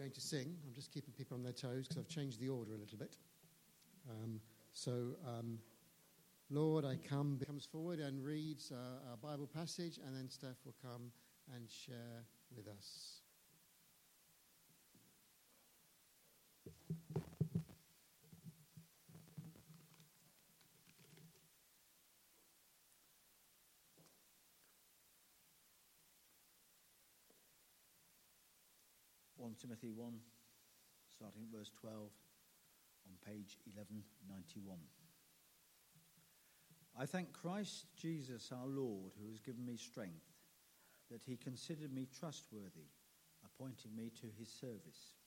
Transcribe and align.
going 0.00 0.10
to 0.10 0.20
sing. 0.20 0.56
I'm 0.66 0.72
just 0.72 0.90
keeping 0.90 1.12
people 1.12 1.36
on 1.36 1.42
their 1.42 1.52
toes 1.52 1.86
because 1.86 1.98
I've 1.98 2.08
changed 2.08 2.40
the 2.40 2.48
order 2.48 2.72
a 2.72 2.78
little 2.78 2.96
bit. 2.96 3.16
Um, 4.08 4.40
so, 4.72 5.14
um, 5.26 5.58
Lord, 6.48 6.86
I 6.86 6.96
come, 6.96 7.38
comes 7.46 7.66
forward 7.66 7.98
and 7.98 8.24
reads 8.24 8.72
uh, 8.72 9.10
our 9.10 9.18
Bible 9.18 9.46
passage, 9.46 9.98
and 9.98 10.16
then 10.16 10.30
Steph 10.30 10.56
will 10.64 10.74
come 10.82 11.12
and 11.54 11.70
share 11.70 12.24
with 12.56 12.66
us. 12.66 13.19
One 29.50 29.56
Timothy 29.60 29.90
one, 29.90 30.14
starting 31.12 31.42
at 31.42 31.58
verse 31.58 31.72
twelve, 31.74 32.12
on 33.04 33.18
page 33.26 33.58
eleven 33.74 34.04
ninety 34.30 34.60
one. 34.64 34.78
I 36.96 37.04
thank 37.04 37.32
Christ 37.32 37.86
Jesus 37.96 38.52
our 38.52 38.68
Lord, 38.68 39.10
who 39.18 39.28
has 39.28 39.40
given 39.40 39.66
me 39.66 39.76
strength, 39.76 40.30
that 41.10 41.24
he 41.26 41.36
considered 41.36 41.92
me 41.92 42.06
trustworthy, 42.16 42.94
appointing 43.44 43.90
me 43.96 44.12
to 44.20 44.28
his 44.38 44.48
service. 44.48 45.18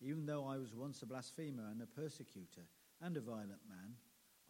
Even 0.00 0.26
though 0.26 0.46
I 0.46 0.56
was 0.56 0.72
once 0.72 1.02
a 1.02 1.06
blasphemer 1.06 1.66
and 1.72 1.82
a 1.82 1.86
persecutor 1.86 2.68
and 3.02 3.16
a 3.16 3.20
violent 3.20 3.66
man, 3.68 3.96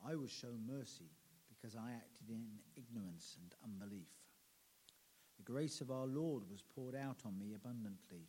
I 0.07 0.15
was 0.15 0.31
shown 0.31 0.61
mercy 0.69 1.09
because 1.49 1.75
I 1.75 1.93
acted 1.93 2.29
in 2.29 2.45
ignorance 2.77 3.39
and 3.41 3.55
unbelief. 3.65 4.13
The 5.39 5.51
grace 5.51 5.81
of 5.81 5.91
our 5.91 6.07
Lord 6.07 6.43
was 6.51 6.61
poured 6.61 6.95
out 6.95 7.21
on 7.25 7.39
me 7.39 7.55
abundantly, 7.55 8.29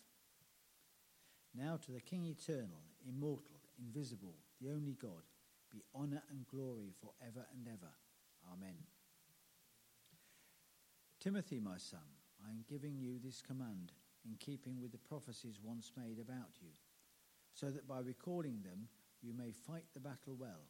Now 1.53 1.77
to 1.85 1.91
the 1.91 2.01
King 2.01 2.25
eternal, 2.25 2.83
immortal, 3.07 3.59
invisible, 3.77 4.35
the 4.61 4.69
only 4.69 4.93
God 4.93 5.23
be 5.71 5.83
honour 5.95 6.23
and 6.29 6.45
glory 6.47 6.93
for 6.99 7.11
ever 7.25 7.45
and 7.53 7.67
ever. 7.67 7.91
Amen. 8.51 8.75
Timothy, 11.19 11.59
my 11.59 11.77
son, 11.77 11.99
I 12.45 12.49
am 12.49 12.65
giving 12.67 12.97
you 12.97 13.19
this 13.19 13.41
command 13.41 13.91
in 14.25 14.35
keeping 14.39 14.79
with 14.81 14.91
the 14.91 14.97
prophecies 14.97 15.59
once 15.61 15.91
made 15.97 16.19
about 16.19 16.61
you, 16.61 16.69
so 17.53 17.69
that 17.69 17.87
by 17.87 17.99
recalling 17.99 18.61
them 18.63 18.87
you 19.21 19.33
may 19.33 19.51
fight 19.51 19.85
the 19.93 19.99
battle 19.99 20.35
well, 20.37 20.65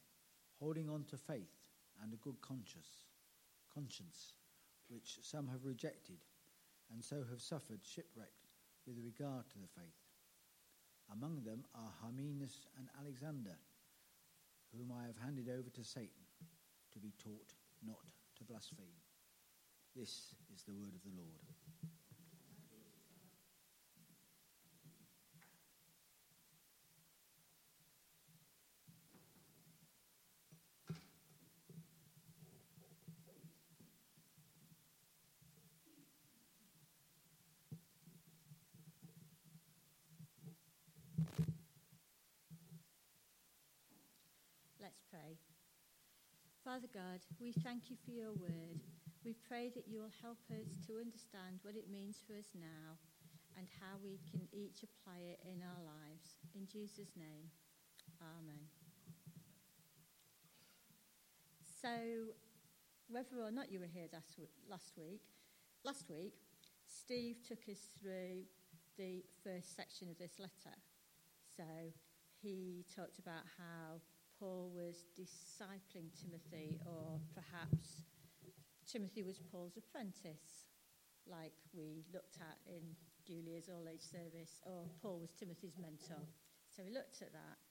holding 0.60 0.90
on 0.90 1.06
to 1.06 1.18
faith 1.18 1.56
and 2.04 2.14
a 2.14 2.18
good 2.18 2.42
conscience, 2.42 3.06
conscience, 3.74 4.34
which 4.90 5.20
some 5.22 5.48
have 5.48 5.64
rejected, 5.64 6.26
and 6.92 7.04
so 7.04 7.24
have 7.30 7.42
suffered 7.42 7.80
shipwreck 7.84 8.34
with 8.86 8.98
regard 9.04 9.50
to 9.50 9.58
the 9.58 9.82
faith. 9.82 10.01
Among 11.12 11.44
them 11.44 11.66
are 11.76 11.92
Hymenaeus 12.02 12.68
and 12.78 12.88
Alexander 13.00 13.58
whom 14.72 14.92
I 14.92 15.08
have 15.08 15.18
handed 15.18 15.50
over 15.50 15.70
to 15.70 15.84
Satan 15.84 16.24
to 16.94 17.00
be 17.00 17.14
taught 17.20 17.54
not 17.86 18.00
to 18.38 18.44
blaspheme. 18.44 19.04
This 19.96 20.34
is 20.56 20.64
the 20.64 20.74
word 20.74 20.96
of 20.96 21.04
the 21.04 21.16
Lord. 21.20 21.44
Let's 44.80 45.02
pray. 45.10 45.38
Father 46.64 46.88
God, 46.94 47.22
we 47.40 47.52
thank 47.52 47.90
you 47.90 47.98
for 48.06 48.12
your 48.12 48.34
word. 48.34 48.82
We 49.24 49.36
pray 49.48 49.70
that 49.76 49.88
you 49.88 50.00
will 50.00 50.14
help 50.22 50.38
us 50.50 50.78
to 50.88 51.00
understand 51.00 51.62
what 51.62 51.76
it 51.76 51.90
means 51.92 52.24
for 52.26 52.34
us 52.34 52.50
now 52.56 52.98
and 53.58 53.68
how 53.80 53.98
we 54.04 54.20
can 54.32 54.48
each 54.52 54.84
apply 54.84 55.20
it 55.22 55.40
in 55.46 55.62
our 55.62 55.84
lives. 55.84 56.38
In 56.56 56.66
Jesus' 56.66 57.16
name, 57.16 57.50
Amen. 58.22 58.62
So, 61.82 62.34
whether 63.10 63.42
or 63.42 63.52
not 63.52 63.72
you 63.72 63.80
were 63.80 63.90
here 63.92 64.08
last 64.14 64.38
week, 64.98 65.22
last 65.84 66.10
week, 66.10 66.34
Steve 66.86 67.38
took 67.48 67.68
us 67.70 67.90
through 68.00 68.44
the 68.98 69.24
first 69.44 69.76
section 69.76 70.10
of 70.10 70.18
this 70.18 70.40
letter. 70.40 70.76
So, 71.58 71.92
he 72.42 72.86
talked 72.96 73.20
about 73.20 73.46
how 73.58 74.02
Paul 74.40 74.72
was 74.74 75.06
discipling 75.14 76.10
Timothy, 76.18 76.80
or 76.86 77.22
perhaps 77.36 78.10
Timothy 78.90 79.22
was 79.22 79.38
Paul's 79.38 79.78
apprentice, 79.78 80.74
like 81.30 81.54
we 81.74 82.04
looked 82.12 82.38
at 82.42 82.58
in 82.66 82.82
Julia's 83.28 83.70
all 83.70 83.86
age 83.88 84.02
service, 84.02 84.60
or 84.66 84.90
Paul 85.02 85.20
was 85.20 85.32
Timothy's 85.38 85.78
mentor. 85.78 86.26
So 86.74 86.82
we 86.84 86.92
looked 86.92 87.22
at 87.22 87.32
that. 87.34 87.62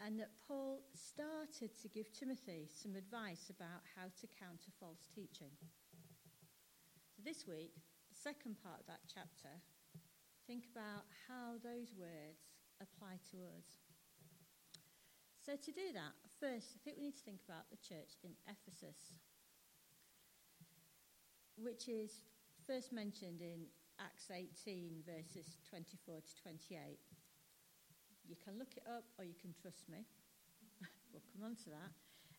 And 0.00 0.18
that 0.18 0.32
Paul 0.48 0.80
started 0.96 1.76
to 1.82 1.88
give 1.88 2.10
Timothy 2.10 2.66
some 2.66 2.96
advice 2.96 3.52
about 3.52 3.84
how 3.94 4.08
to 4.08 4.26
counter 4.40 4.72
false 4.80 5.06
teaching. 5.14 5.52
So 7.12 7.20
this 7.22 7.46
week, 7.46 7.76
the 8.08 8.16
second 8.18 8.56
part 8.64 8.80
of 8.80 8.86
that 8.88 9.04
chapter, 9.06 9.52
think 10.46 10.64
about 10.72 11.04
how 11.28 11.60
those 11.62 11.92
words 11.94 12.51
apply 12.82 13.22
to 13.30 13.38
us. 13.56 13.80
So, 15.42 15.58
to 15.58 15.70
do 15.72 15.90
that, 15.94 16.14
first, 16.38 16.74
I 16.74 16.78
think 16.82 16.98
we 16.98 17.10
need 17.10 17.18
to 17.18 17.26
think 17.26 17.42
about 17.42 17.66
the 17.70 17.80
church 17.82 18.14
in 18.22 18.30
Ephesus, 18.46 19.14
which 21.58 21.88
is 21.88 22.22
first 22.66 22.92
mentioned 22.92 23.42
in 23.42 23.66
Acts 23.98 24.30
18, 24.30 25.02
verses 25.02 25.58
24 25.66 26.22
to 26.22 26.34
28. 26.42 26.98
You 28.26 28.36
can 28.38 28.58
look 28.58 28.74
it 28.78 28.86
up 28.86 29.02
or 29.18 29.24
you 29.24 29.34
can 29.34 29.50
trust 29.54 29.90
me. 29.90 30.06
we'll 31.10 31.26
come 31.34 31.42
on 31.42 31.56
to 31.66 31.70
that. 31.74 31.90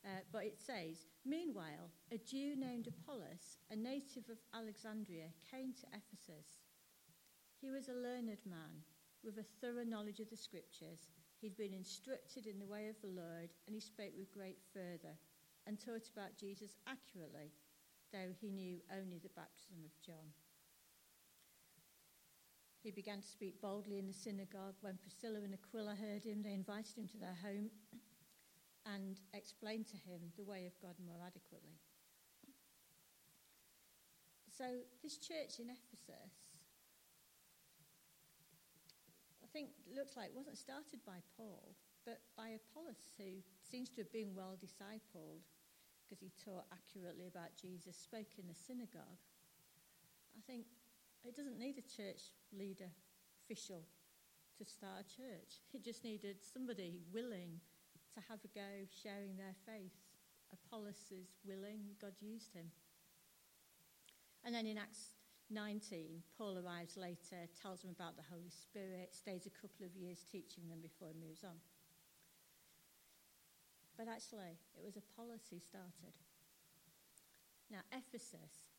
Uh, 0.04 0.24
but 0.32 0.44
it 0.44 0.60
says, 0.60 1.08
Meanwhile, 1.26 1.92
a 2.12 2.18
Jew 2.18 2.56
named 2.56 2.88
Apollos, 2.88 3.60
a 3.72 3.76
native 3.76 4.28
of 4.32 4.40
Alexandria, 4.56 5.32
came 5.52 5.72
to 5.80 5.88
Ephesus. 5.92 6.64
He 7.60 7.72
was 7.72 7.88
a 7.88 7.96
learned 7.96 8.44
man 8.44 8.84
with 9.24 9.38
a 9.38 9.46
thorough 9.62 9.86
knowledge 9.86 10.20
of 10.20 10.30
the 10.30 10.38
scriptures 10.38 11.08
He'd 11.44 11.58
been 11.58 11.76
instructed 11.76 12.48
in 12.48 12.58
the 12.58 12.72
way 12.72 12.88
of 12.88 12.96
the 13.04 13.12
Lord, 13.12 13.52
and 13.68 13.76
he 13.76 13.84
spoke 13.84 14.16
with 14.16 14.32
great 14.32 14.64
fervour 14.72 15.20
and 15.68 15.76
taught 15.76 16.08
about 16.08 16.40
Jesus 16.40 16.80
accurately, 16.88 17.52
though 18.14 18.32
he 18.40 18.48
knew 18.48 18.80
only 18.88 19.20
the 19.20 19.36
baptism 19.36 19.84
of 19.84 19.92
John. 20.00 20.32
He 22.80 22.92
began 22.92 23.20
to 23.20 23.28
speak 23.28 23.60
boldly 23.60 24.00
in 24.00 24.08
the 24.08 24.16
synagogue. 24.16 24.80
When 24.80 24.96
Priscilla 25.04 25.44
and 25.44 25.52
Aquila 25.52 26.00
heard 26.00 26.24
him, 26.24 26.44
they 26.44 26.56
invited 26.56 26.96
him 26.96 27.12
to 27.12 27.20
their 27.20 27.36
home 27.44 27.68
and 28.88 29.20
explained 29.34 29.88
to 29.92 30.00
him 30.00 30.32
the 30.40 30.48
way 30.48 30.64
of 30.64 30.80
God 30.80 30.96
more 31.04 31.20
adequately. 31.28 31.76
So, 34.48 34.88
this 35.04 35.18
church 35.18 35.60
in 35.60 35.68
Ephesus 35.68 36.43
think 39.54 39.70
looks 39.86 40.18
like 40.18 40.34
wasn't 40.34 40.58
started 40.58 41.00
by 41.06 41.22
Paul, 41.38 41.78
but 42.04 42.20
by 42.36 42.58
Apollos, 42.58 43.14
who 43.22 43.40
seems 43.62 43.88
to 43.94 44.02
have 44.02 44.12
been 44.12 44.34
well 44.36 44.58
discipled 44.58 45.46
because 46.04 46.20
he 46.20 46.34
taught 46.44 46.66
accurately 46.74 47.30
about 47.30 47.56
Jesus, 47.56 47.96
spoke 47.96 48.36
in 48.42 48.50
the 48.50 48.58
synagogue. 48.58 49.22
I 50.36 50.42
think 50.46 50.66
it 51.24 51.38
doesn't 51.38 51.62
need 51.62 51.78
a 51.78 51.86
church 51.86 52.34
leader, 52.52 52.90
official, 53.46 53.86
to 54.58 54.66
start 54.66 55.06
a 55.06 55.08
church. 55.08 55.62
It 55.74 55.86
just 55.86 56.04
needed 56.04 56.38
somebody 56.42 57.00
willing 57.14 57.62
to 58.14 58.20
have 58.28 58.40
a 58.44 58.52
go 58.52 58.86
sharing 59.02 59.38
their 59.38 59.56
faith. 59.66 59.96
Apollos 60.52 61.10
is 61.10 61.34
willing, 61.46 61.96
God 62.02 62.14
used 62.20 62.54
him. 62.54 62.68
And 64.44 64.54
then 64.54 64.68
in 64.68 64.78
Acts 64.78 65.16
19, 65.54 66.26
Paul 66.38 66.58
arrives 66.58 66.98
later, 66.98 67.46
tells 67.62 67.82
them 67.82 67.94
about 67.94 68.18
the 68.18 68.26
Holy 68.26 68.50
Spirit, 68.50 69.14
stays 69.14 69.46
a 69.46 69.54
couple 69.54 69.86
of 69.86 69.96
years 69.96 70.26
teaching 70.26 70.68
them 70.68 70.82
before 70.82 71.14
he 71.14 71.16
moves 71.16 71.44
on. 71.44 71.62
But 73.96 74.10
actually, 74.10 74.58
it 74.74 74.82
was 74.84 74.98
Apollos 74.98 75.46
who 75.54 75.60
started. 75.62 76.18
Now, 77.70 77.86
Ephesus. 77.94 78.74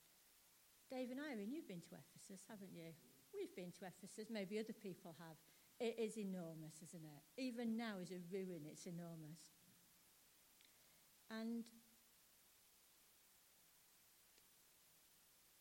Dave 0.91 1.11
and 1.11 1.23
Irene, 1.23 1.51
you've 1.51 1.71
been 1.71 1.83
to 1.91 1.97
Ephesus, 1.97 2.45
haven't 2.51 2.75
you? 2.75 2.93
We've 3.33 3.55
been 3.55 3.73
to 3.81 3.87
Ephesus, 3.87 4.29
maybe 4.31 4.59
other 4.59 4.75
people 4.75 5.15
have. 5.19 5.39
It 5.81 5.99
is 5.99 6.19
enormous, 6.19 6.83
isn't 6.83 7.03
it? 7.03 7.23
Even 7.41 7.77
now, 7.77 7.99
as 8.03 8.11
a 8.11 8.21
ruin, 8.31 8.63
it's 8.71 8.87
enormous. 8.87 9.55
And 11.31 11.65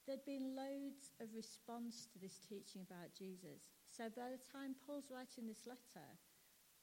there'd 0.05 0.25
been 0.25 0.55
loads 0.55 1.15
of 1.21 1.31
response 1.35 2.07
to 2.11 2.19
this 2.19 2.39
teaching 2.43 2.83
about 2.83 3.15
Jesus. 3.15 3.71
So 3.87 4.11
by 4.11 4.31
the 4.35 4.41
time 4.51 4.75
Paul's 4.85 5.11
writing 5.11 5.47
this 5.47 5.65
letter, 5.65 6.07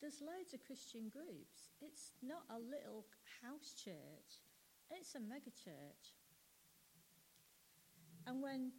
there's 0.01 0.25
loads 0.25 0.55
of 0.57 0.65
Christian 0.65 1.13
groups. 1.13 1.77
It's 1.85 2.17
not 2.25 2.49
a 2.49 2.57
little 2.57 3.05
house 3.45 3.77
church, 3.77 4.41
it's 4.89 5.15
a 5.15 5.21
mega 5.21 5.53
church. 5.53 6.17
And 8.27 8.43
when 8.43 8.73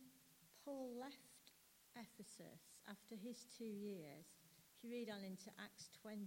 Paul 0.66 0.94
left 0.98 1.54
Ephesus 1.98 2.82
after 2.90 3.16
his 3.16 3.46
two 3.58 3.70
years, 3.70 4.26
if 4.74 4.84
you 4.84 4.90
read 4.90 5.10
on 5.10 5.24
into 5.24 5.54
Acts 5.62 5.90
20, 6.02 6.26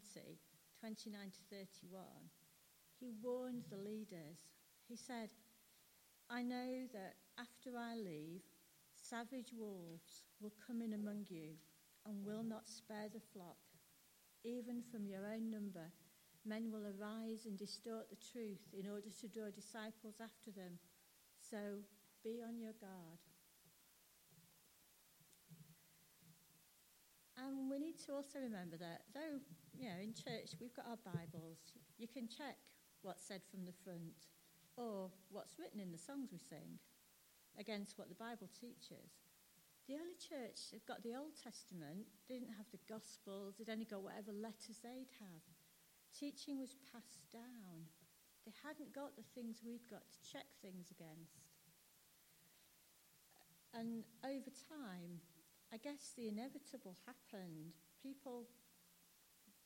29 0.78 1.30
to 1.30 1.42
31, 1.50 2.04
he 3.00 3.10
warned 3.22 3.64
the 3.70 3.78
leaders. 3.78 4.46
He 4.88 4.96
said, 4.96 5.30
I 6.30 6.42
know 6.42 6.86
that 6.92 7.14
after 7.38 7.76
I 7.78 7.96
leave, 7.96 8.42
savage 8.96 9.52
wolves 9.56 10.24
will 10.40 10.52
come 10.66 10.80
in 10.80 10.94
among 10.94 11.26
you 11.28 11.54
and 12.06 12.24
will 12.24 12.42
not 12.42 12.68
spare 12.68 13.08
the 13.12 13.20
flock. 13.32 13.60
Even 14.44 14.82
from 14.90 15.06
your 15.06 15.26
own 15.26 15.50
number, 15.50 15.92
men 16.44 16.70
will 16.70 16.84
arise 16.84 17.46
and 17.46 17.58
distort 17.58 18.08
the 18.10 18.16
truth 18.32 18.72
in 18.72 18.88
order 18.90 19.08
to 19.20 19.28
draw 19.28 19.48
disciples 19.50 20.16
after 20.20 20.50
them. 20.50 20.78
So 21.40 21.80
be 22.22 22.40
on 22.46 22.58
your 22.58 22.76
guard. 22.80 23.20
And 27.36 27.68
we 27.70 27.78
need 27.78 27.98
to 28.06 28.12
also 28.12 28.38
remember 28.38 28.76
that 28.78 29.02
though, 29.12 29.40
you 29.76 29.88
know, 29.88 30.00
in 30.00 30.14
church 30.14 30.56
we've 30.60 30.74
got 30.74 30.86
our 30.88 31.00
Bibles, 31.04 31.58
you 31.98 32.08
can 32.08 32.28
check 32.28 32.56
what's 33.02 33.26
said 33.26 33.42
from 33.50 33.64
the 33.64 33.74
front 33.84 34.33
or 34.76 35.10
what's 35.30 35.58
written 35.58 35.80
in 35.80 35.92
the 35.92 35.98
songs 35.98 36.30
we 36.32 36.38
sing 36.38 36.78
against 37.58 37.98
what 37.98 38.08
the 38.08 38.18
Bible 38.18 38.50
teaches. 38.50 39.24
The 39.86 40.00
early 40.00 40.16
church 40.16 40.72
had 40.72 40.86
got 40.88 41.04
the 41.04 41.14
Old 41.14 41.36
Testament, 41.36 42.08
didn't 42.26 42.56
have 42.56 42.66
the 42.72 42.82
Gospels, 42.88 43.54
they'd 43.56 43.70
only 43.70 43.84
got 43.84 44.02
whatever 44.02 44.32
letters 44.32 44.80
they'd 44.80 45.12
have. 45.20 45.44
Teaching 46.16 46.58
was 46.58 46.78
passed 46.90 47.26
down. 47.30 47.90
They 48.46 48.54
hadn't 48.64 48.94
got 48.94 49.16
the 49.16 49.28
things 49.34 49.60
we'd 49.60 49.88
got 49.90 50.08
to 50.08 50.18
check 50.24 50.48
things 50.62 50.88
against. 50.90 51.52
And 53.74 54.04
over 54.22 54.52
time, 54.70 55.20
I 55.72 55.76
guess 55.76 56.14
the 56.14 56.28
inevitable 56.28 56.96
happened. 57.04 57.74
People 58.00 58.46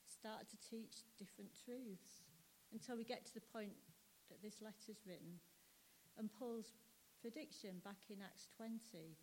started 0.09 0.49
to 0.49 0.59
teach 0.59 1.05
different 1.19 1.53
truths 1.53 2.25
until 2.73 2.97
we 2.97 3.05
get 3.05 3.27
to 3.27 3.35
the 3.35 3.45
point 3.53 3.77
that 4.29 4.43
this 4.43 4.61
letter's 4.61 5.05
written. 5.07 5.41
And 6.17 6.31
Paul's 6.33 6.73
prediction 7.21 7.83
back 7.85 8.09
in 8.11 8.23
Acts 8.23 8.49
20 8.57 8.79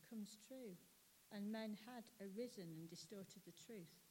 comes 0.09 0.37
true. 0.47 0.75
And 1.33 1.51
men 1.51 1.75
had 1.85 2.05
arisen 2.21 2.69
and 2.77 2.89
distorted 2.89 3.41
the 3.45 3.57
truth. 3.65 4.05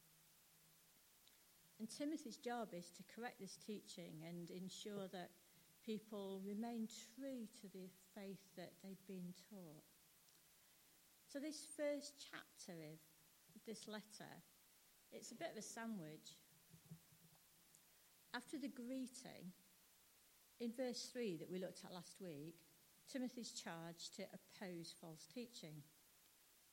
And 1.79 1.89
Timothy's 1.89 2.37
job 2.37 2.69
is 2.73 2.91
to 2.97 3.03
correct 3.15 3.41
this 3.41 3.57
teaching 3.57 4.23
and 4.27 4.51
ensure 4.51 5.09
that 5.13 5.31
people 5.85 6.41
remain 6.45 6.89
true 7.15 7.47
to 7.61 7.67
the 7.73 7.89
faith 8.15 8.43
that 8.57 8.73
they've 8.83 9.07
been 9.07 9.35
taught. 9.51 9.85
So, 11.29 11.41
this 11.41 11.67
first 11.77 12.15
chapter 12.31 12.79
of 13.55 13.61
this 13.67 13.89
letter, 13.89 14.31
it's 15.13 15.33
a 15.33 15.37
bit 15.37 15.51
of 15.51 15.59
a 15.59 15.63
sandwich. 15.63 16.39
After 18.35 18.59
the 18.59 18.69
greeting, 18.69 19.51
in 20.61 20.73
verse 20.77 21.11
3 21.13 21.37
that 21.39 21.51
we 21.51 21.59
looked 21.59 21.85
at 21.85 21.93
last 21.93 22.17
week, 22.21 22.57
Timothy's 23.11 23.53
charged 23.53 24.17
to 24.17 24.25
oppose 24.33 24.95
false 25.01 25.27
teaching. 25.33 25.83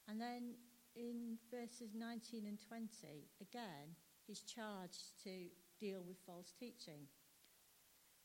And 0.07 0.19
then 0.19 0.55
in 0.95 1.37
verses 1.49 1.93
19 1.95 2.45
and 2.45 2.59
20, 2.67 3.27
again, 3.41 3.95
he's 4.27 4.41
charged 4.41 5.23
to 5.23 5.47
deal 5.79 6.03
with 6.07 6.17
false 6.25 6.53
teaching. 6.57 7.07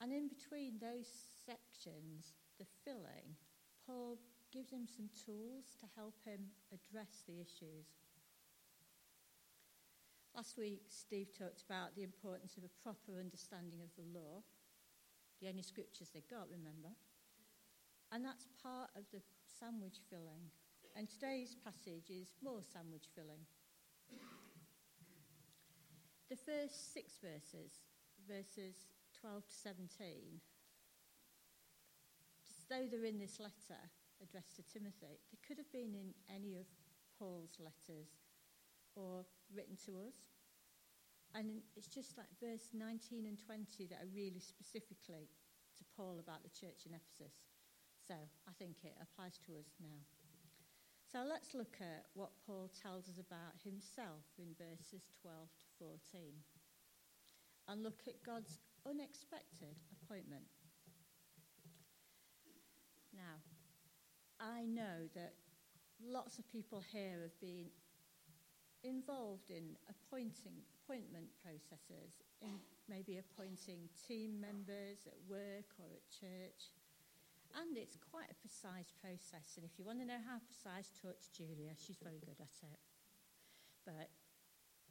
And 0.00 0.12
in 0.12 0.29
between 0.29 0.79
those 0.79 1.08
sections, 1.47 2.35
the 2.59 2.67
filling, 2.85 3.37
Paul 3.87 4.19
gives 4.52 4.70
him 4.70 4.87
some 4.87 5.09
tools 5.25 5.76
to 5.81 5.87
help 5.97 6.14
him 6.25 6.41
address 6.73 7.23
the 7.26 7.41
issues. 7.41 7.87
Last 10.35 10.59
week, 10.59 10.82
Steve 10.88 11.29
talked 11.32 11.62
about 11.62 11.97
the 11.97 12.05
importance 12.05 12.59
of 12.59 12.64
a 12.64 12.82
proper 12.82 13.19
understanding 13.19 13.81
of 13.81 13.88
the 13.97 14.19
law, 14.19 14.43
the 15.41 15.49
only 15.49 15.62
scriptures 15.62 16.11
they 16.12 16.23
got, 16.31 16.49
remember. 16.50 16.94
And 18.12 18.25
that's 18.25 18.47
part 18.62 18.91
of 18.97 19.05
the 19.12 19.21
sandwich 19.44 19.99
filling. 20.09 20.50
And 20.97 21.09
today's 21.09 21.56
passage 21.65 22.09
is 22.09 22.33
more 22.43 22.62
sandwich 22.62 23.09
filling. 23.15 23.44
The 26.31 26.37
first 26.37 26.94
six 26.94 27.19
verses, 27.23 27.85
verses 28.27 28.87
12 29.21 29.47
to 29.47 29.55
17, 29.55 30.41
as 32.43 32.65
though 32.69 32.87
they're 32.91 33.05
in 33.05 33.19
this 33.19 33.38
letter, 33.38 33.79
addressed 34.23 34.56
to 34.56 34.62
Timothy. 34.62 35.21
They 35.31 35.38
could 35.47 35.59
have 35.59 35.71
been 35.71 35.94
in 35.94 36.15
any 36.33 36.56
of 36.56 36.67
Paul's 37.19 37.59
letters 37.61 38.09
or 38.94 39.25
written 39.55 39.77
to 39.87 40.00
us. 40.09 40.36
And 41.34 41.61
it's 41.76 41.88
just 41.88 42.17
like 42.17 42.28
verse 42.40 42.70
19 42.73 43.26
and 43.26 43.38
20 43.38 43.87
that 43.88 44.00
are 44.00 44.12
really 44.14 44.40
specifically 44.40 45.28
to 45.76 45.82
Paul 45.96 46.19
about 46.20 46.43
the 46.43 46.52
church 46.52 46.87
in 46.87 46.94
Ephesus. 46.96 47.34
So 48.06 48.14
I 48.14 48.52
think 48.58 48.84
it 48.84 48.94
applies 49.02 49.37
to 49.46 49.58
us 49.58 49.75
now. 49.81 50.00
So 51.12 51.23
let's 51.28 51.55
look 51.55 51.76
at 51.81 52.06
what 52.14 52.31
Paul 52.46 52.70
tells 52.82 53.08
us 53.08 53.19
about 53.19 53.55
himself 53.62 54.26
in 54.38 54.56
verses 54.58 55.06
12 55.23 55.49
to 55.49 55.67
14 55.78 56.34
and 57.68 57.83
look 57.83 58.02
at 58.06 58.23
God's 58.25 58.59
unexpected 58.87 59.76
appointment. 59.92 60.47
Now, 63.14 63.40
I 64.38 64.66
know 64.66 65.09
that 65.14 65.35
lots 66.04 66.38
of 66.38 66.47
people 66.50 66.83
here 66.92 67.23
have 67.23 67.40
been 67.40 67.66
involved 68.87 69.50
in 69.50 69.75
appointing 69.90 70.62
appointment 70.78 71.26
processes, 71.43 72.23
in 72.40 72.62
maybe 72.88 73.19
appointing 73.19 73.90
team 74.07 74.38
members 74.40 75.05
at 75.07 75.19
work 75.26 75.66
or 75.83 75.90
at 75.90 76.07
church. 76.09 76.71
And 77.59 77.76
it's 77.76 77.99
quite 77.99 78.31
a 78.31 78.38
precise 78.38 78.95
process. 79.02 79.57
And 79.57 79.64
if 79.64 79.78
you 79.78 79.85
want 79.85 79.99
to 80.00 80.07
know 80.07 80.23
how 80.23 80.38
precise, 80.47 80.93
talk 81.02 81.19
to 81.19 81.31
Julia. 81.35 81.75
She's 81.75 81.99
very 81.99 82.21
good 82.21 82.38
at 82.38 82.57
it. 82.62 82.81
But 83.85 84.11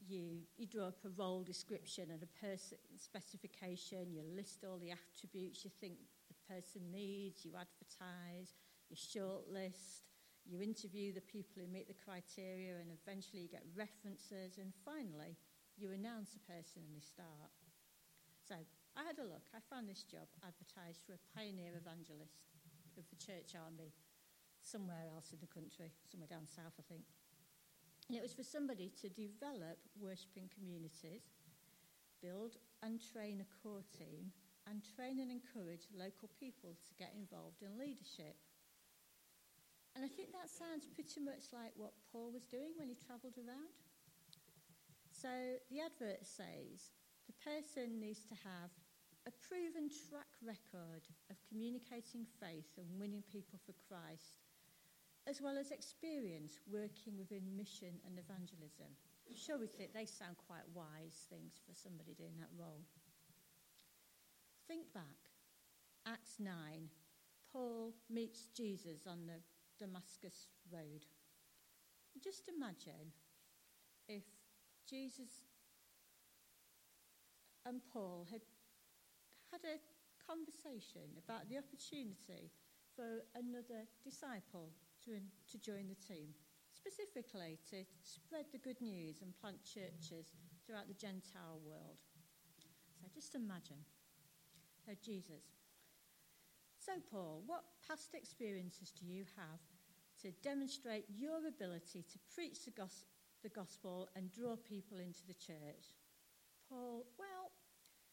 you, 0.08 0.44
you 0.58 0.68
draw 0.68 0.88
up 0.88 1.00
a 1.06 1.10
role 1.16 1.44
description 1.44 2.12
and 2.12 2.22
a 2.22 2.32
person 2.40 2.78
specification, 2.98 4.12
you 4.12 4.22
list 4.36 4.64
all 4.64 4.78
the 4.78 4.92
attributes 4.92 5.64
you 5.64 5.72
think 5.80 5.96
the 6.28 6.54
person 6.54 6.82
needs, 6.92 7.46
you 7.46 7.52
advertise, 7.56 8.54
you 8.90 8.96
shortlist, 8.96 10.05
you 10.46 10.62
interview 10.62 11.12
the 11.12 11.26
people 11.26 11.58
who 11.58 11.68
meet 11.68 11.90
the 11.90 11.98
criteria, 11.98 12.78
and 12.78 12.94
eventually 12.94 13.42
you 13.42 13.50
get 13.50 13.66
references, 13.74 14.62
and 14.62 14.72
finally 14.86 15.38
you 15.76 15.92
announce 15.92 16.38
a 16.38 16.44
person 16.48 16.86
and 16.86 16.96
they 16.96 17.04
start. 17.04 17.52
So 18.46 18.56
I 18.96 19.04
had 19.04 19.20
a 19.20 19.28
look. 19.28 19.50
I 19.52 19.60
found 19.68 19.90
this 19.90 20.08
job 20.08 20.30
advertised 20.46 21.04
for 21.04 21.18
a 21.18 21.26
pioneer 21.36 21.76
evangelist 21.76 22.46
of 22.96 23.04
the 23.12 23.20
church 23.20 23.58
army 23.58 23.92
somewhere 24.64 25.12
else 25.12 25.34
in 25.34 25.42
the 25.44 25.52
country, 25.52 25.92
somewhere 26.08 26.32
down 26.32 26.48
south, 26.48 26.74
I 26.80 26.86
think. 26.88 27.06
And 28.08 28.18
it 28.18 28.24
was 28.24 28.34
for 28.34 28.46
somebody 28.46 28.94
to 29.02 29.10
develop 29.10 29.82
worshipping 29.98 30.50
communities, 30.54 31.26
build 32.22 32.58
and 32.82 33.02
train 33.02 33.42
a 33.42 33.50
core 33.62 33.86
team, 33.98 34.32
and 34.70 34.82
train 34.96 35.20
and 35.20 35.30
encourage 35.30 35.90
local 35.94 36.30
people 36.40 36.74
to 36.74 36.94
get 36.98 37.14
involved 37.18 37.62
in 37.62 37.78
leadership. 37.78 38.38
And 39.96 40.04
I 40.04 40.12
think 40.12 40.36
that 40.36 40.52
sounds 40.52 40.84
pretty 40.92 41.24
much 41.24 41.56
like 41.56 41.72
what 41.80 41.96
Paul 42.12 42.36
was 42.36 42.44
doing 42.52 42.76
when 42.76 42.92
he 42.92 43.00
travelled 43.00 43.40
around. 43.40 43.72
So 45.16 45.32
the 45.72 45.80
advert 45.80 46.28
says 46.28 46.92
the 47.32 47.40
person 47.40 48.04
needs 48.04 48.28
to 48.28 48.36
have 48.44 48.70
a 49.26 49.34
proven 49.48 49.88
track 50.12 50.30
record 50.44 51.08
of 51.32 51.40
communicating 51.48 52.28
faith 52.44 52.76
and 52.76 53.00
winning 53.00 53.24
people 53.32 53.58
for 53.64 53.74
Christ 53.88 54.44
as 55.28 55.42
well 55.42 55.58
as 55.58 55.72
experience 55.72 56.60
working 56.70 57.18
within 57.18 57.58
mission 57.58 57.98
and 58.06 58.20
evangelism. 58.20 58.94
I'm 59.26 59.36
sure 59.36 59.58
we 59.58 59.66
think 59.66 59.94
they 59.94 60.06
sound 60.06 60.38
quite 60.46 60.68
wise 60.74 61.26
things 61.30 61.58
for 61.66 61.74
somebody 61.74 62.14
doing 62.14 62.38
that 62.38 62.54
role. 62.54 62.86
Think 64.68 64.94
back, 64.94 65.18
Acts 66.06 66.38
9, 66.38 66.54
Paul 67.52 67.94
meets 68.10 68.46
Jesus 68.56 69.08
on 69.08 69.26
the 69.26 69.42
Damascus 69.80 70.48
Road. 70.72 71.06
Just 72.24 72.48
imagine 72.48 73.12
if 74.08 74.24
Jesus 74.90 75.44
and 77.66 77.82
Paul 77.92 78.28
had 78.32 78.42
had 79.52 79.62
a 79.66 79.80
conversation 80.26 81.16
about 81.22 81.48
the 81.50 81.58
opportunity 81.58 82.52
for 82.96 83.24
another 83.36 83.88
disciple 84.04 84.72
to, 85.04 85.20
to 85.52 85.58
join 85.60 85.88
the 85.88 86.00
team, 86.00 86.34
specifically 86.74 87.60
to 87.70 87.84
spread 88.04 88.46
the 88.52 88.60
good 88.60 88.80
news 88.82 89.22
and 89.22 89.38
plant 89.40 89.64
churches 89.64 90.34
throughout 90.66 90.88
the 90.88 90.98
Gentile 90.98 91.60
world. 91.64 92.00
So 93.00 93.08
just 93.14 93.36
imagine 93.36 93.84
oh, 94.90 94.94
Jesus. 95.04 95.55
So, 96.86 96.92
Paul, 97.10 97.42
what 97.48 97.64
past 97.88 98.14
experiences 98.14 98.92
do 98.92 99.08
you 99.08 99.26
have 99.36 99.60
to 100.22 100.30
demonstrate 100.44 101.06
your 101.10 101.48
ability 101.48 102.06
to 102.12 102.20
preach 102.36 102.64
the, 102.64 102.70
gos- 102.70 103.06
the 103.42 103.50
gospel 103.50 104.08
and 104.16 104.32
draw 104.32 104.56
people 104.56 105.00
into 105.00 105.26
the 105.26 105.34
church? 105.34 105.98
Paul, 106.70 107.08
well, 107.18 107.50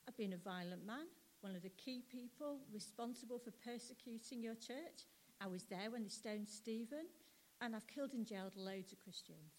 I've 0.09 0.17
been 0.17 0.33
a 0.33 0.39
violent 0.39 0.87
man, 0.87 1.05
one 1.43 1.55
of 1.55 1.63
the 1.63 1.77
key 1.77 2.03
people 2.11 2.61
responsible 2.73 3.39
for 3.39 3.53
persecuting 3.63 4.43
your 4.43 4.55
church. 4.55 5.05
I 5.39 5.49
was 5.49 5.65
there 5.65 5.91
when 5.91 6.03
they 6.03 6.09
stoned 6.09 6.49
Stephen, 6.49 7.13
and 7.61 7.77
I've 7.77 7.87
killed 7.87 8.15
and 8.15 8.27
jailed 8.27 8.57
loads 8.57 8.93
of 8.93 9.01
Christians. 9.01 9.53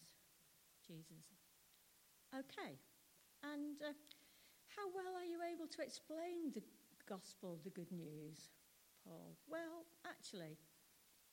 Jesus. 0.84 1.22
Okay. 2.34 2.74
And 3.44 3.78
uh, 3.80 3.94
how 4.74 4.90
well 4.92 5.14
are 5.14 5.24
you 5.24 5.38
able 5.54 5.68
to 5.68 5.82
explain 5.82 6.50
the 6.52 6.62
gospel, 7.08 7.60
the 7.62 7.70
good 7.70 7.92
news, 7.92 8.50
Paul? 9.04 9.36
Well, 9.48 9.84
actually, 10.08 10.56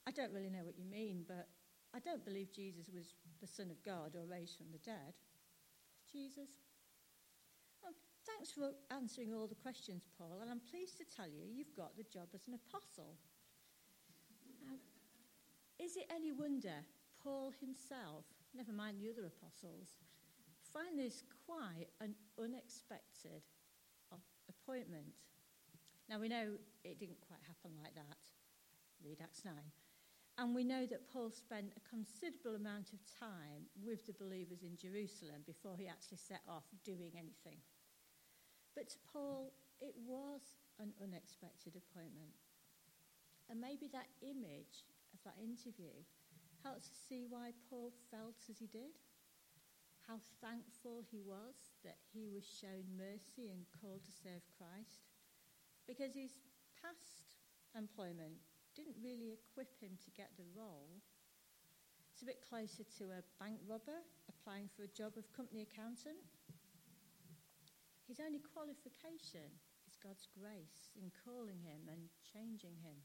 I 0.07 0.11
don't 0.11 0.31
really 0.33 0.49
know 0.49 0.63
what 0.63 0.77
you 0.77 0.85
mean, 0.85 1.23
but 1.27 1.47
I 1.95 1.99
don't 1.99 2.23
believe 2.23 2.51
Jesus 2.51 2.89
was 2.93 3.15
the 3.39 3.47
Son 3.47 3.71
of 3.71 3.83
God 3.83 4.15
or 4.15 4.25
raised 4.25 4.57
from 4.57 4.71
the 4.71 4.79
dead. 4.79 5.15
Jesus. 6.11 6.49
Oh, 7.85 7.93
thanks 8.25 8.51
for 8.51 8.71
answering 8.91 9.33
all 9.33 9.47
the 9.47 9.55
questions, 9.55 10.03
Paul, 10.17 10.39
and 10.41 10.49
I'm 10.49 10.61
pleased 10.71 10.97
to 10.97 11.05
tell 11.05 11.27
you 11.27 11.47
you've 11.47 11.75
got 11.75 11.97
the 11.97 12.03
job 12.03 12.29
as 12.33 12.47
an 12.47 12.55
apostle. 12.55 13.15
Now, 14.61 14.75
is 15.79 15.95
it 15.97 16.11
any 16.13 16.31
wonder 16.31 16.83
Paul 17.23 17.53
himself, 17.59 18.25
never 18.53 18.71
mind 18.71 18.97
the 18.99 19.09
other 19.09 19.27
apostles, 19.27 19.95
find 20.73 20.97
this 20.97 21.23
quite 21.45 21.87
an 21.99 22.15
unexpected 22.39 23.43
appointment? 24.49 25.13
Now, 26.11 26.19
we 26.19 26.27
know 26.27 26.59
it 26.83 26.99
didn't 26.99 27.23
quite 27.23 27.39
happen 27.47 27.71
like 27.79 27.95
that. 27.95 28.19
Read 28.99 29.23
Acts 29.23 29.47
9. 29.47 29.55
And 30.43 30.51
we 30.51 30.67
know 30.67 30.83
that 30.83 31.07
Paul 31.07 31.31
spent 31.31 31.71
a 31.71 31.87
considerable 31.87 32.59
amount 32.59 32.91
of 32.91 32.99
time 33.15 33.71
with 33.79 34.03
the 34.03 34.19
believers 34.19 34.59
in 34.59 34.75
Jerusalem 34.75 35.47
before 35.47 35.79
he 35.79 35.87
actually 35.87 36.19
set 36.19 36.43
off 36.51 36.67
doing 36.83 37.15
anything. 37.15 37.63
But 38.75 38.91
to 38.91 38.99
Paul, 39.07 39.55
it 39.79 39.95
was 40.03 40.59
an 40.83 40.91
unexpected 40.99 41.79
appointment. 41.79 42.35
And 43.47 43.63
maybe 43.63 43.87
that 43.95 44.11
image 44.19 44.83
of 45.15 45.23
that 45.23 45.39
interview 45.39 45.95
helps 46.59 46.91
us 46.91 47.07
see 47.07 47.23
why 47.23 47.55
Paul 47.71 47.95
felt 48.11 48.35
as 48.51 48.59
he 48.59 48.67
did, 48.67 48.99
how 50.11 50.19
thankful 50.43 51.07
he 51.07 51.23
was 51.23 51.71
that 51.87 52.03
he 52.11 52.27
was 52.27 52.43
shown 52.43 52.83
mercy 52.99 53.47
and 53.47 53.63
called 53.79 54.03
to 54.03 54.11
serve 54.11 54.43
Christ, 54.59 55.07
because 55.91 56.15
his 56.15 56.39
past 56.79 57.35
employment 57.75 58.39
didn't 58.71 58.95
really 59.03 59.35
equip 59.35 59.75
him 59.83 59.99
to 59.99 60.09
get 60.15 60.31
the 60.39 60.47
role. 60.55 61.03
It's 62.15 62.23
a 62.23 62.31
bit 62.31 62.39
closer 62.39 62.87
to 62.95 63.11
a 63.11 63.27
bank 63.43 63.59
robber 63.67 63.99
applying 64.31 64.71
for 64.71 64.87
a 64.87 64.95
job 64.95 65.19
of 65.19 65.27
company 65.35 65.67
accountant. 65.67 66.23
His 68.07 68.23
only 68.23 68.39
qualification 68.39 69.51
is 69.83 69.99
God's 69.99 70.31
grace 70.31 70.95
in 70.95 71.11
calling 71.27 71.59
him 71.59 71.91
and 71.91 72.07
changing 72.23 72.79
him. 72.79 72.95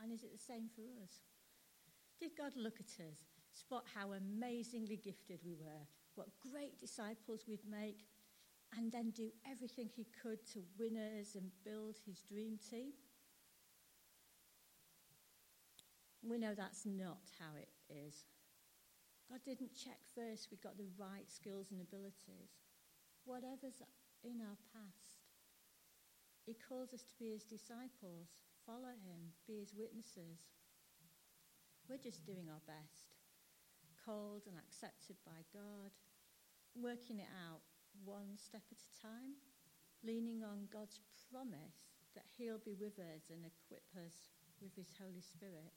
And 0.00 0.08
is 0.16 0.24
it 0.24 0.32
the 0.32 0.40
same 0.40 0.72
for 0.72 0.88
us? 1.04 1.20
Did 2.16 2.32
God 2.40 2.56
look 2.56 2.80
at 2.80 3.04
us, 3.04 3.28
spot 3.52 3.84
how 3.92 4.16
amazingly 4.16 4.96
gifted 4.96 5.40
we 5.44 5.52
were, 5.60 5.84
what 6.14 6.32
great 6.40 6.80
disciples 6.80 7.44
we'd 7.46 7.68
make, 7.68 8.08
and 8.76 8.90
then 8.90 9.10
do 9.10 9.28
everything 9.50 9.88
he 9.94 10.06
could 10.22 10.44
to 10.52 10.62
win 10.78 10.96
us 10.96 11.34
and 11.34 11.50
build 11.64 11.96
his 12.06 12.20
dream 12.22 12.58
team? 12.70 12.92
We 16.22 16.38
know 16.38 16.54
that's 16.54 16.86
not 16.86 17.34
how 17.38 17.58
it 17.58 17.68
is. 17.90 18.24
God 19.28 19.40
didn't 19.44 19.74
check 19.74 19.98
first 20.14 20.48
we 20.50 20.56
got 20.62 20.78
the 20.78 20.92
right 20.96 21.26
skills 21.26 21.72
and 21.72 21.80
abilities. 21.80 22.62
Whatever's 23.24 23.82
in 24.22 24.38
our 24.38 24.60
past, 24.70 25.26
He 26.46 26.54
calls 26.54 26.92
us 26.92 27.02
to 27.02 27.14
be 27.18 27.32
His 27.32 27.42
disciples, 27.42 28.44
follow 28.66 28.94
Him, 29.02 29.34
be 29.46 29.58
His 29.58 29.74
witnesses. 29.74 30.52
We're 31.88 32.02
just 32.02 32.22
doing 32.28 32.46
our 32.46 32.62
best, 32.70 33.18
called 34.04 34.46
and 34.46 34.60
accepted 34.60 35.16
by 35.26 35.42
God, 35.50 35.90
working 36.78 37.18
it 37.18 37.32
out 37.48 37.66
one 38.04 38.36
step 38.36 38.62
at 38.70 38.78
a 38.78 38.90
time, 39.00 39.36
leaning 40.02 40.42
on 40.42 40.68
God's 40.72 41.00
promise 41.30 41.92
that 42.14 42.26
He'll 42.36 42.62
be 42.62 42.74
with 42.74 42.98
us 42.98 43.30
and 43.30 43.44
equip 43.44 43.84
us 43.96 44.32
with 44.60 44.74
His 44.76 44.92
Holy 44.98 45.22
Spirit. 45.22 45.72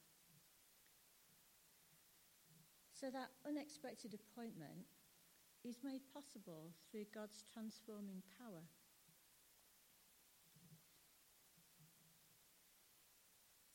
So 2.93 3.11
that 3.11 3.35
unexpected 3.45 4.15
appointment 4.15 4.87
is 5.63 5.83
made 5.83 6.01
possible 6.13 6.71
through 6.91 7.05
God's 7.13 7.43
transforming 7.51 8.21
power. 8.37 8.63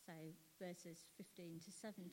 So, 0.07 0.15
verses 0.59 1.07
15 1.19 1.61
to 1.67 1.71
17. 1.71 2.11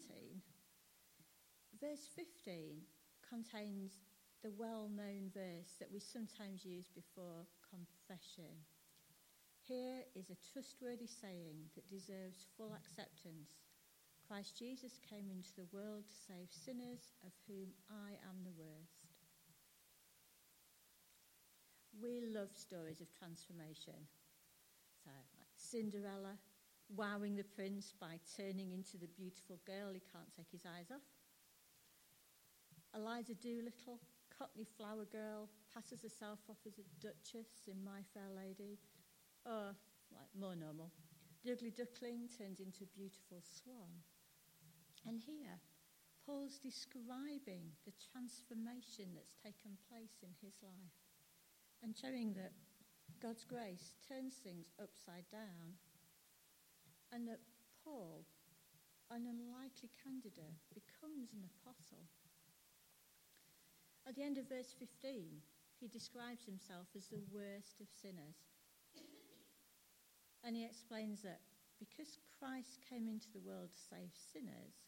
Verse 1.82 2.10
15 2.16 2.82
contains 3.28 4.02
the 4.48 4.56
well 4.56 4.88
known 4.88 5.28
verse 5.36 5.76
that 5.76 5.92
we 5.92 6.00
sometimes 6.00 6.64
use 6.64 6.88
before 6.88 7.44
confession. 7.68 8.56
Here 9.68 10.08
is 10.16 10.32
a 10.32 10.40
trustworthy 10.40 11.12
saying 11.12 11.68
that 11.76 11.92
deserves 11.92 12.48
full 12.56 12.72
acceptance. 12.72 13.68
Christ 14.24 14.56
Jesus 14.56 15.04
came 15.04 15.28
into 15.28 15.52
the 15.60 15.68
world 15.76 16.08
to 16.08 16.16
save 16.32 16.48
sinners, 16.48 17.12
of 17.28 17.36
whom 17.44 17.76
I 17.92 18.16
am 18.24 18.48
the 18.48 18.56
worst. 18.56 19.12
We 22.00 22.24
love 22.32 22.56
stories 22.56 23.04
of 23.04 23.12
transformation. 23.12 24.00
So, 25.04 25.12
like 25.12 25.52
Cinderella, 25.60 26.40
wowing 26.96 27.36
the 27.36 27.52
prince 27.52 27.92
by 28.00 28.24
turning 28.40 28.72
into 28.72 28.96
the 28.96 29.12
beautiful 29.12 29.60
girl 29.68 29.92
he 29.92 30.04
can't 30.08 30.32
take 30.32 30.52
his 30.56 30.64
eyes 30.64 30.88
off. 30.88 31.04
Eliza 32.96 33.36
Doolittle, 33.36 34.00
Cockney 34.38 34.70
flower 34.78 35.06
girl, 35.10 35.50
passes 35.74 36.04
herself 36.04 36.40
off 36.50 36.62
as 36.66 36.78
a 36.78 36.88
duchess 37.02 37.66
in 37.66 37.84
My 37.84 38.06
Fair 38.14 38.30
Lady. 38.30 38.78
Oh, 39.46 39.50
or, 39.50 39.76
like, 40.14 40.30
more 40.38 40.56
normal. 40.56 40.92
The 41.44 41.54
ugly 41.54 41.72
duckling 41.72 42.30
turns 42.30 42.60
into 42.60 42.86
a 42.86 42.96
beautiful 42.98 43.42
swan. 43.42 44.06
And 45.06 45.18
here, 45.18 45.58
Paul's 46.26 46.60
describing 46.60 47.72
the 47.88 47.96
transformation 48.12 49.16
that's 49.16 49.40
taken 49.40 49.80
place 49.88 50.20
in 50.22 50.36
his 50.44 50.60
life 50.60 51.00
and 51.82 51.96
showing 51.96 52.36
that 52.36 52.52
God's 53.24 53.48
grace 53.48 53.96
turns 54.04 54.36
things 54.44 54.76
upside 54.76 55.26
down 55.32 55.80
and 57.16 57.28
that 57.32 57.40
Paul, 57.84 58.28
an 59.10 59.24
unlikely 59.24 59.90
candidate, 60.04 60.60
becomes 60.76 61.32
an 61.32 61.48
apostle. 61.48 62.12
At 64.08 64.16
the 64.16 64.24
end 64.24 64.38
of 64.38 64.48
verse 64.48 64.74
15, 64.80 65.28
he 65.82 65.88
describes 65.92 66.46
himself 66.46 66.88
as 66.96 67.08
the 67.08 67.20
worst 67.28 67.82
of 67.82 67.92
sinners. 67.92 68.40
And 70.44 70.56
he 70.56 70.64
explains 70.64 71.22
that 71.24 71.42
because 71.78 72.18
Christ 72.40 72.80
came 72.88 73.10
into 73.10 73.28
the 73.34 73.44
world 73.44 73.76
to 73.76 73.88
save 73.92 74.16
sinners, 74.16 74.88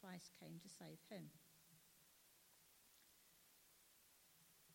Christ 0.00 0.32
came 0.40 0.56
to 0.56 0.70
save 0.72 0.96
him. 1.12 1.28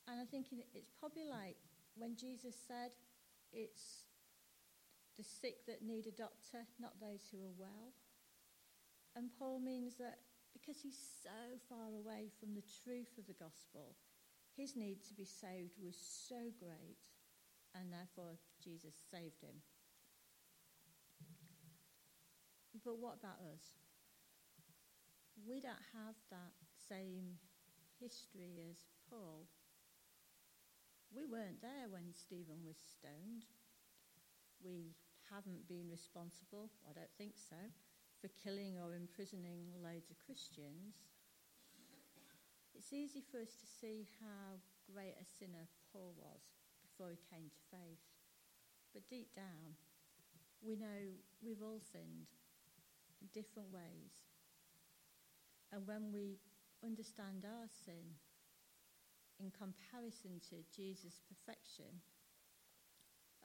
And 0.08 0.22
I 0.22 0.26
think 0.26 0.46
it's 0.76 0.94
probably 1.00 1.26
like 1.26 1.58
when 1.98 2.16
Jesus 2.16 2.54
said, 2.68 2.92
it's 3.52 4.06
the 5.18 5.24
sick 5.24 5.66
that 5.66 5.82
need 5.82 6.06
a 6.06 6.12
doctor, 6.12 6.68
not 6.80 7.02
those 7.02 7.26
who 7.32 7.42
are 7.42 7.58
well. 7.58 7.98
And 9.16 9.32
Paul 9.40 9.60
means 9.60 9.96
that 9.96 10.20
because 10.56 10.80
he's 10.80 10.98
so 11.22 11.60
far 11.68 11.92
away 11.92 12.32
from 12.40 12.56
the 12.56 12.64
truth 12.84 13.12
of 13.20 13.28
the 13.28 13.36
gospel, 13.36 14.00
his 14.56 14.76
need 14.76 15.04
to 15.04 15.14
be 15.14 15.28
saved 15.28 15.76
was 15.84 16.00
so 16.00 16.48
great, 16.58 16.96
and 17.76 17.92
therefore 17.92 18.40
Jesus 18.64 18.96
saved 19.12 19.44
him. 19.44 19.60
But 22.84 22.98
what 22.98 23.20
about 23.20 23.44
us? 23.52 23.76
We 25.44 25.60
don't 25.60 25.92
have 25.92 26.16
that 26.32 26.56
same 26.88 27.36
history 28.00 28.64
as 28.72 28.88
Paul. 29.10 29.48
We 31.12 31.26
weren't 31.26 31.62
there 31.62 31.92
when 31.92 32.16
Stephen 32.16 32.64
was 32.66 32.80
stoned. 32.80 33.44
We 34.64 34.96
haven't 35.32 35.68
been 35.68 35.90
responsible, 35.92 36.72
I 36.90 36.94
don't 36.94 37.12
think 37.18 37.34
so, 37.36 37.60
for 38.26 38.34
killing 38.42 38.74
or 38.82 38.98
imprisoning 38.98 39.70
loads 39.86 40.10
of 40.10 40.18
Christians. 40.18 40.98
It's 42.74 42.90
easy 42.90 43.22
for 43.22 43.38
us 43.38 43.54
to 43.54 43.68
see 43.70 44.10
how 44.18 44.58
great 44.90 45.14
a 45.22 45.30
sinner 45.38 45.70
Paul 45.94 46.18
was 46.18 46.42
before 46.82 47.14
he 47.14 47.22
came 47.30 47.54
to 47.54 47.70
faith. 47.70 48.02
But 48.98 49.06
deep 49.06 49.30
down, 49.38 49.78
we 50.66 50.74
know 50.74 51.14
we've 51.46 51.62
all 51.62 51.78
sinned 51.78 52.34
in 53.22 53.30
different 53.30 53.70
ways. 53.70 54.26
And 55.70 55.86
when 55.86 56.10
we 56.10 56.42
understand 56.82 57.46
our 57.46 57.70
sin 57.70 58.18
in 59.38 59.54
comparison 59.54 60.42
to 60.50 60.66
Jesus' 60.74 61.22
perfection, 61.30 62.02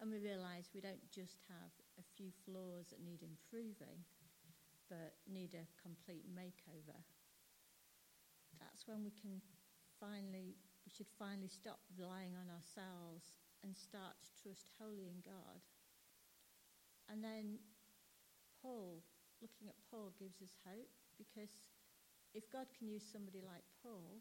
and 0.01 0.09
we 0.09 0.25
realize 0.25 0.73
we 0.73 0.81
don't 0.81 1.05
just 1.13 1.37
have 1.53 1.69
a 2.01 2.05
few 2.17 2.33
flaws 2.49 2.89
that 2.89 3.05
need 3.05 3.21
improving, 3.21 4.09
but 4.91 5.15
need 5.31 5.55
a 5.55 5.65
complete 5.79 6.27
makeover. 6.27 6.99
That's 8.59 8.85
when 8.91 9.07
we 9.07 9.15
can 9.15 9.39
finally, 10.03 10.59
we 10.83 10.91
should 10.91 11.09
finally 11.15 11.49
stop 11.49 11.79
relying 11.95 12.35
on 12.35 12.51
ourselves 12.51 13.39
and 13.63 13.73
start 13.73 14.19
to 14.21 14.31
trust 14.43 14.75
wholly 14.77 15.07
in 15.07 15.23
God. 15.23 15.63
And 17.07 17.23
then 17.23 17.63
Paul, 18.59 19.01
looking 19.39 19.71
at 19.71 19.79
Paul, 19.89 20.13
gives 20.19 20.43
us 20.43 20.59
hope 20.67 20.91
because 21.17 21.63
if 22.35 22.51
God 22.51 22.67
can 22.75 22.91
use 22.91 23.07
somebody 23.07 23.41
like 23.41 23.65
Paul 23.83 24.21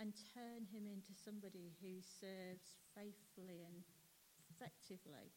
and 0.00 0.16
turn 0.32 0.64
him 0.72 0.88
into 0.88 1.12
somebody 1.12 1.76
who 1.84 2.00
serves 2.00 2.80
faithfully 2.96 3.62
and 3.62 3.84
effectively, 4.50 5.30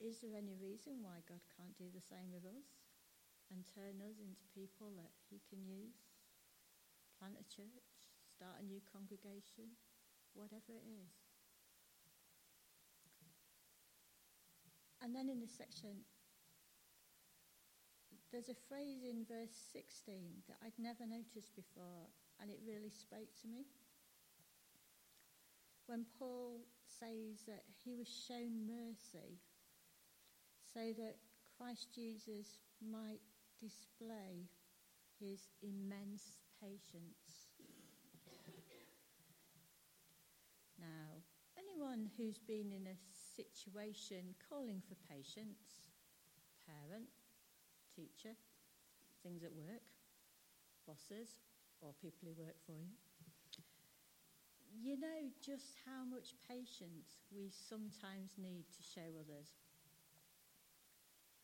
is 0.00 0.24
there 0.24 0.36
any 0.36 0.56
reason 0.56 1.04
why 1.04 1.20
God 1.28 1.44
can't 1.56 1.76
do 1.76 1.92
the 1.92 2.04
same 2.04 2.32
with 2.32 2.48
us 2.48 2.79
and 3.50 3.66
turn 3.66 3.98
us 4.06 4.18
into 4.22 4.54
people 4.54 4.94
that 4.96 5.12
He 5.28 5.42
can 5.50 5.62
use? 5.66 5.98
Plant 7.18 7.36
a 7.36 7.46
church, 7.50 7.90
start 8.24 8.62
a 8.62 8.64
new 8.64 8.80
congregation, 8.88 9.76
whatever 10.32 10.72
it 10.72 10.86
is. 10.86 11.12
And 15.02 15.14
then 15.14 15.28
in 15.28 15.40
this 15.40 15.56
section, 15.56 16.06
there's 18.32 18.48
a 18.48 18.66
phrase 18.68 19.02
in 19.02 19.26
verse 19.26 19.56
16 19.72 20.46
that 20.48 20.56
I'd 20.62 20.78
never 20.78 21.04
noticed 21.04 21.56
before, 21.56 22.06
and 22.40 22.50
it 22.50 22.60
really 22.64 22.90
spoke 22.90 23.32
to 23.42 23.48
me 23.48 23.66
when 25.90 26.06
Paul 26.20 26.60
says 26.86 27.42
that 27.48 27.64
he 27.82 27.96
was 27.96 28.06
shown 28.06 28.70
mercy 28.70 29.42
so 30.72 30.94
that 31.02 31.16
Christ 31.58 31.88
Jesus 31.92 32.62
might 32.78 33.18
display 33.60 34.48
his 35.20 35.48
immense 35.62 36.38
patience. 36.60 37.52
Now, 40.78 41.22
anyone 41.58 42.10
who's 42.16 42.38
been 42.38 42.72
in 42.72 42.86
a 42.86 42.96
situation 43.36 44.34
calling 44.48 44.82
for 44.88 44.96
patience, 45.12 45.92
parent, 46.66 47.08
teacher, 47.94 48.34
things 49.22 49.44
at 49.44 49.52
work, 49.52 49.84
bosses, 50.86 51.36
or 51.80 51.92
people 52.00 52.28
who 52.28 52.42
work 52.42 52.56
for 52.64 52.72
you, 52.72 52.88
you 54.72 54.98
know 54.98 55.28
just 55.44 55.76
how 55.84 56.04
much 56.08 56.34
patience 56.48 57.20
we 57.30 57.50
sometimes 57.50 58.38
need 58.38 58.64
to 58.72 58.82
show 58.82 59.08
others. 59.20 59.48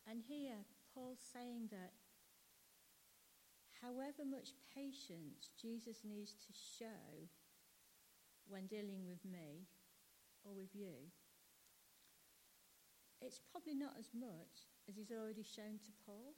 And 0.09 0.23
here, 0.25 0.65
Paul's 0.93 1.21
saying 1.33 1.67
that 1.71 1.91
however 3.81 4.25
much 4.25 4.53
patience 4.73 5.51
Jesus 5.59 6.01
needs 6.03 6.33
to 6.33 6.53
show 6.53 7.29
when 8.47 8.67
dealing 8.67 9.05
with 9.05 9.23
me 9.25 9.67
or 10.43 10.53
with 10.53 10.73
you, 10.73 11.11
it's 13.21 13.39
probably 13.51 13.75
not 13.75 13.93
as 13.99 14.09
much 14.13 14.69
as 14.87 14.95
he's 14.95 15.11
already 15.11 15.43
shown 15.43 15.79
to 15.83 15.91
Paul. 16.05 16.33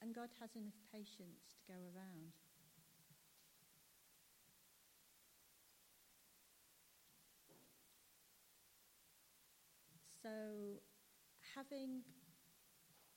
And 0.00 0.14
God 0.14 0.28
has 0.40 0.50
enough 0.56 0.78
patience 0.92 1.54
to 1.56 1.72
go 1.72 1.78
around. 1.94 2.34
So, 10.22 10.78
having 11.54 12.02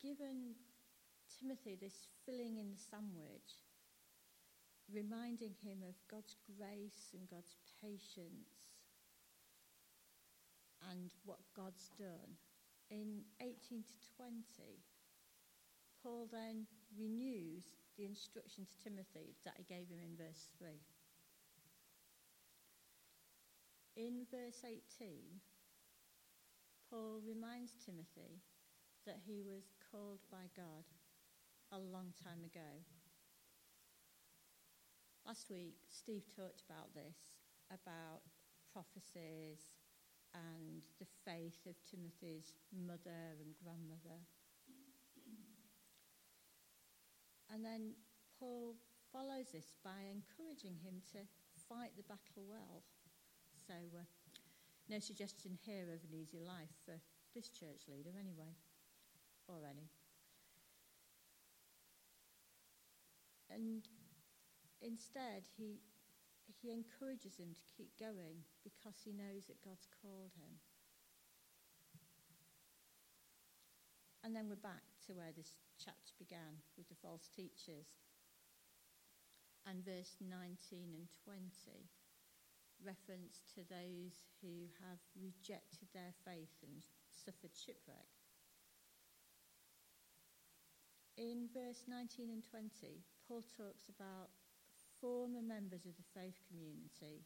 given 0.01 0.55
Timothy 1.39 1.78
this 1.80 2.08
filling 2.26 2.58
in 2.58 2.71
the 2.71 2.80
sandwich, 2.80 3.60
reminding 4.91 5.56
him 5.63 5.84
of 5.88 5.95
God's 6.10 6.36
grace 6.45 7.12
and 7.13 7.28
God's 7.30 7.56
patience 7.82 8.71
and 10.91 11.12
what 11.26 11.39
God's 11.56 11.89
done, 11.98 12.38
in 12.89 13.26
18 13.41 13.84
to 13.84 13.98
20, 14.17 14.80
Paul 16.04 16.30
then 16.32 16.67
renews 16.98 17.63
the 17.98 18.06
instruction 18.06 18.65
to 18.65 18.84
Timothy 18.84 19.36
that 19.43 19.56
he 19.58 19.63
gave 19.63 19.89
him 19.89 20.00
in 20.00 20.15
verse 20.15 20.52
3. 20.60 20.69
In 23.98 24.28
verse 24.30 24.62
18, 24.63 25.41
Paul 26.91 27.21
reminds 27.26 27.74
Timothy 27.84 28.43
that 29.08 29.19
he 29.26 29.41
was 29.41 29.74
called 29.91 30.19
by 30.30 30.52
God 30.56 30.86
a 31.76 31.92
long 31.92 32.16
time 32.24 32.40
ago. 32.48 32.72
Last 35.28 35.52
week, 35.52 35.76
Steve 35.92 36.24
talked 36.32 36.64
about 36.64 36.96
this, 36.96 37.44
about 37.68 38.24
prophecies 38.72 39.76
and 40.32 40.80
the 41.04 41.10
faith 41.28 41.60
of 41.68 41.76
Timothy's 41.84 42.56
mother 42.72 43.36
and 43.44 43.52
grandmother. 43.60 44.24
And 47.52 47.60
then 47.60 48.00
Paul 48.40 48.76
follows 49.12 49.52
this 49.52 49.76
by 49.84 50.08
encouraging 50.08 50.80
him 50.80 51.04
to 51.12 51.28
fight 51.68 51.92
the 51.98 52.08
battle 52.08 52.48
well. 52.48 52.88
So 53.68 53.76
uh, 54.00 54.08
no 54.88 55.00
suggestion 55.00 55.60
here 55.60 55.92
of 55.92 56.08
an 56.08 56.16
easy 56.16 56.40
life 56.40 56.72
for 56.86 56.96
this 57.36 57.50
church 57.50 57.84
leader, 57.92 58.16
anyway, 58.16 58.56
or 59.50 59.68
any. 59.68 59.92
And 63.56 63.88
instead, 64.84 65.48
he, 65.56 65.80
he 66.60 66.76
encourages 66.76 67.39
him 67.39 67.56
to 67.56 67.72
keep 67.72 67.96
going 67.96 68.44
because 68.68 69.00
he 69.00 69.15
knows 69.15 69.48
that 69.48 69.63
God's 69.63 69.88
called 70.04 70.36
him. 70.36 70.60
And 74.28 74.36
then 74.36 74.50
we're 74.52 74.60
back 74.60 74.84
to 75.08 75.15
where 75.15 75.32
this 75.32 75.56
chapter 75.80 76.12
began 76.20 76.60
with 76.76 76.89
the 76.89 77.00
false 77.00 77.32
teachers. 77.32 77.96
And 79.63 79.86
verse 79.86 80.20
19 80.20 80.91
and 80.91 81.08
20 81.24 81.88
reference 82.84 83.39
to 83.56 83.63
those 83.72 84.20
who 84.44 84.68
have 84.84 85.00
rejected 85.15 85.88
their 85.96 86.12
faith 86.28 86.60
and 86.60 86.84
suffered 87.08 87.56
shipwreck. 87.56 88.12
In 91.15 91.48
verse 91.56 91.88
19 91.88 92.28
and 92.30 92.44
20, 92.44 93.06
Paul 93.28 93.42
talks 93.58 93.90
about 93.90 94.30
former 95.02 95.42
members 95.42 95.90
of 95.90 95.98
the 95.98 96.10
faith 96.14 96.38
community, 96.46 97.26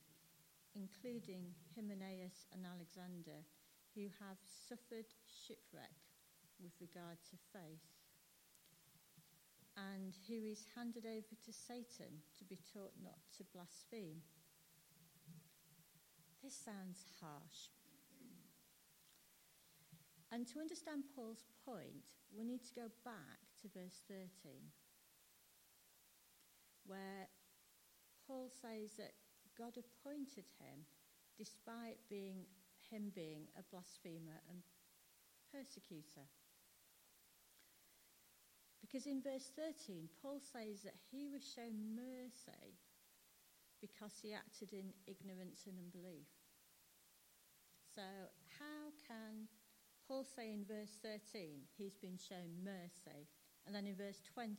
including 0.71 1.51
Hymenaeus 1.75 2.47
and 2.55 2.63
Alexander, 2.63 3.43
who 3.95 4.07
have 4.23 4.39
suffered 4.39 5.11
shipwreck 5.27 5.99
with 6.63 6.71
regard 6.79 7.19
to 7.27 7.35
faith, 7.51 7.83
and 9.75 10.15
who 10.27 10.39
is 10.47 10.63
handed 10.75 11.03
over 11.03 11.35
to 11.35 11.51
Satan 11.51 12.23
to 12.37 12.43
be 12.47 12.59
taught 12.71 12.95
not 13.03 13.19
to 13.35 13.43
blaspheme. 13.51 14.23
This 16.43 16.55
sounds 16.55 17.03
harsh. 17.19 17.75
And 20.31 20.47
to 20.47 20.59
understand 20.59 21.03
Paul's 21.15 21.43
point, 21.65 22.07
we 22.31 22.43
need 22.43 22.63
to 22.63 22.75
go 22.75 22.87
back 23.03 23.43
to 23.61 23.67
verse 23.67 24.03
13, 24.07 24.29
where 26.89 27.29
Paul 28.25 28.49
says 28.49 28.97
that 28.97 29.13
God 29.57 29.77
appointed 29.77 30.49
him 30.57 30.89
despite 31.37 32.01
being 32.09 32.49
him 32.89 33.13
being 33.13 33.45
a 33.53 33.63
blasphemer 33.69 34.41
and 34.49 34.65
persecutor. 35.53 36.25
Because 38.81 39.05
in 39.05 39.21
verse 39.21 39.53
13, 39.53 40.09
Paul 40.21 40.41
says 40.41 40.81
that 40.81 40.97
he 41.11 41.29
was 41.29 41.45
shown 41.45 41.93
mercy 41.93 42.73
because 43.81 44.17
he 44.21 44.33
acted 44.33 44.73
in 44.73 44.89
ignorance 45.05 45.69
and 45.69 45.77
unbelief. 45.77 46.25
So, 47.93 48.01
how 48.57 48.89
can 49.05 49.47
Paul 50.07 50.25
say 50.25 50.53
in 50.53 50.65
verse 50.65 50.97
13 51.03 51.69
he's 51.77 51.95
been 52.01 52.17
shown 52.17 52.65
mercy, 52.65 53.29
and 53.65 53.75
then 53.75 53.85
in 53.85 53.95
verse 53.95 54.21
20 54.33 54.57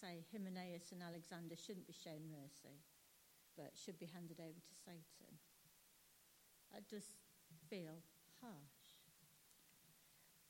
say 0.00 0.24
Hymenaeus 0.32 0.92
and 0.92 1.02
Alexander 1.04 1.54
shouldn't 1.54 1.86
be 1.86 1.92
shown 1.92 2.32
mercy, 2.32 2.80
but 3.56 3.76
should 3.76 3.98
be 3.98 4.08
handed 4.08 4.40
over 4.40 4.56
to 4.56 4.74
Satan? 4.84 5.36
That 6.72 6.88
does 6.88 7.04
feel 7.68 8.00
harsh. 8.40 8.96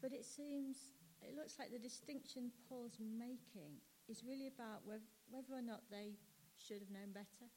But 0.00 0.12
it 0.12 0.24
seems 0.24 0.94
it 1.20 1.36
looks 1.36 1.58
like 1.58 1.72
the 1.72 1.78
distinction 1.78 2.52
Paul's 2.68 2.96
making 3.00 3.82
is 4.08 4.24
really 4.24 4.48
about 4.48 4.86
whether 4.86 5.52
or 5.52 5.60
not 5.60 5.82
they 5.90 6.16
should 6.56 6.80
have 6.80 6.90
known 6.90 7.12
better. 7.12 7.50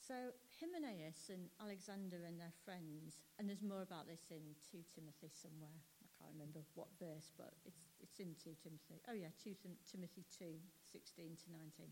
So 0.00 0.34
Hymenaeus 0.58 1.30
and 1.30 1.46
Alexander 1.62 2.26
and 2.26 2.40
their 2.40 2.54
friends, 2.64 3.22
and 3.38 3.46
there's 3.48 3.62
more 3.62 3.82
about 3.82 4.08
this 4.08 4.26
in 4.30 4.42
2 4.66 4.82
Timothy 4.90 5.30
somewhere. 5.30 5.78
I 6.20 6.28
can't 6.28 6.36
remember 6.36 6.60
what 6.76 6.92
verse, 7.00 7.32
but 7.40 7.56
it's, 7.64 7.88
it's 8.04 8.20
in 8.20 8.36
2 8.36 8.52
Timothy. 8.60 9.00
Oh, 9.08 9.16
yeah, 9.16 9.32
2 9.40 9.56
Timothy 9.88 10.28
2, 10.36 10.52
16 10.92 11.32
to 11.32 11.46
19. 11.80 11.88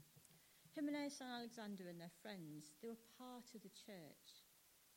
Hymenaeus 0.77 1.25
and 1.25 1.33
Alexander 1.33 1.89
and 1.89 1.97
their 1.97 2.13
friends, 2.21 2.77
they 2.85 2.93
were 2.93 3.09
part 3.17 3.49
of 3.57 3.65
the 3.65 3.73
church. 3.73 4.45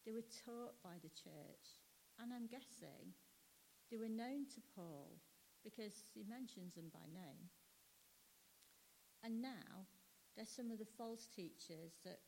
They 0.03 0.11
were 0.11 0.27
taught 0.43 0.75
by 0.83 0.99
the 0.99 1.13
church. 1.15 1.79
And 2.19 2.35
I'm 2.35 2.51
guessing 2.51 3.15
they 3.89 3.97
were 3.97 4.11
known 4.11 4.51
to 4.51 4.61
Paul 4.75 5.15
because 5.63 6.03
he 6.13 6.27
mentions 6.27 6.75
them 6.75 6.91
by 6.91 7.07
name. 7.15 7.47
And 9.23 9.41
now 9.41 9.87
they're 10.35 10.45
some 10.45 10.71
of 10.71 10.79
the 10.79 10.93
false 10.97 11.25
teachers 11.25 12.03
that 12.03 12.19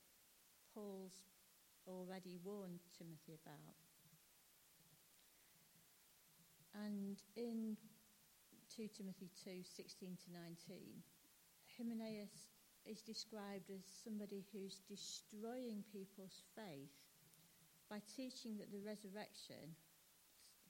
Paul's 0.74 1.20
already 1.86 2.40
warned 2.44 2.80
Timothy 2.98 3.36
about. 3.36 3.83
And 6.74 7.18
in 7.36 7.78
2 8.76 8.90
Timothy 8.98 9.30
2 9.44 9.62
16 9.64 10.18
to 10.26 10.34
19, 10.34 11.04
Hymenaeus 11.78 12.50
is 12.86 13.02
described 13.02 13.70
as 13.70 13.84
somebody 14.04 14.44
who's 14.52 14.82
destroying 14.90 15.84
people's 15.94 16.44
faith 16.56 16.92
by 17.90 18.02
teaching 18.16 18.58
that 18.58 18.72
the 18.72 18.82
resurrection, 18.82 19.78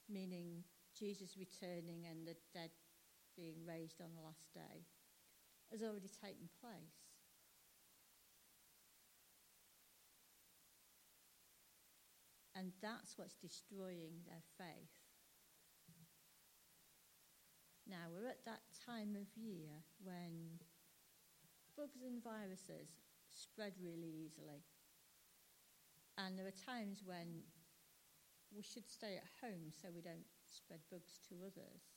meaning 0.09 0.63
Jesus 0.97 1.37
returning 1.37 2.05
and 2.09 2.27
the 2.27 2.35
dead 2.53 2.69
being 3.35 3.55
raised 3.67 4.01
on 4.01 4.09
the 4.15 4.21
last 4.21 4.53
day 4.53 4.85
has 5.71 5.81
already 5.81 6.11
taken 6.21 6.49
place. 6.61 6.99
And 12.55 12.71
that's 12.81 13.17
what's 13.17 13.35
destroying 13.35 14.21
their 14.27 14.43
faith. 14.57 15.02
Now, 17.87 18.07
we're 18.11 18.29
at 18.29 18.45
that 18.45 18.63
time 18.85 19.15
of 19.19 19.27
year 19.35 19.83
when 20.03 20.59
bugs 21.75 22.01
and 22.05 22.23
viruses 22.23 23.03
spread 23.29 23.73
really 23.81 24.13
easily. 24.23 24.63
And 26.17 26.37
there 26.37 26.47
are 26.47 26.63
times 26.65 27.01
when 27.03 27.43
we 28.55 28.61
should 28.61 28.87
stay 28.87 29.17
at 29.17 29.29
home 29.41 29.73
so 29.73 29.89
we 29.89 30.01
don't 30.01 30.29
spread 30.45 30.79
bugs 30.91 31.19
to 31.29 31.41
others, 31.41 31.89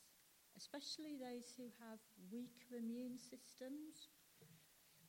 especially 0.57 1.21
those 1.21 1.53
who 1.57 1.69
have 1.85 2.01
weaker 2.33 2.81
immune 2.81 3.21
systems, 3.21 4.09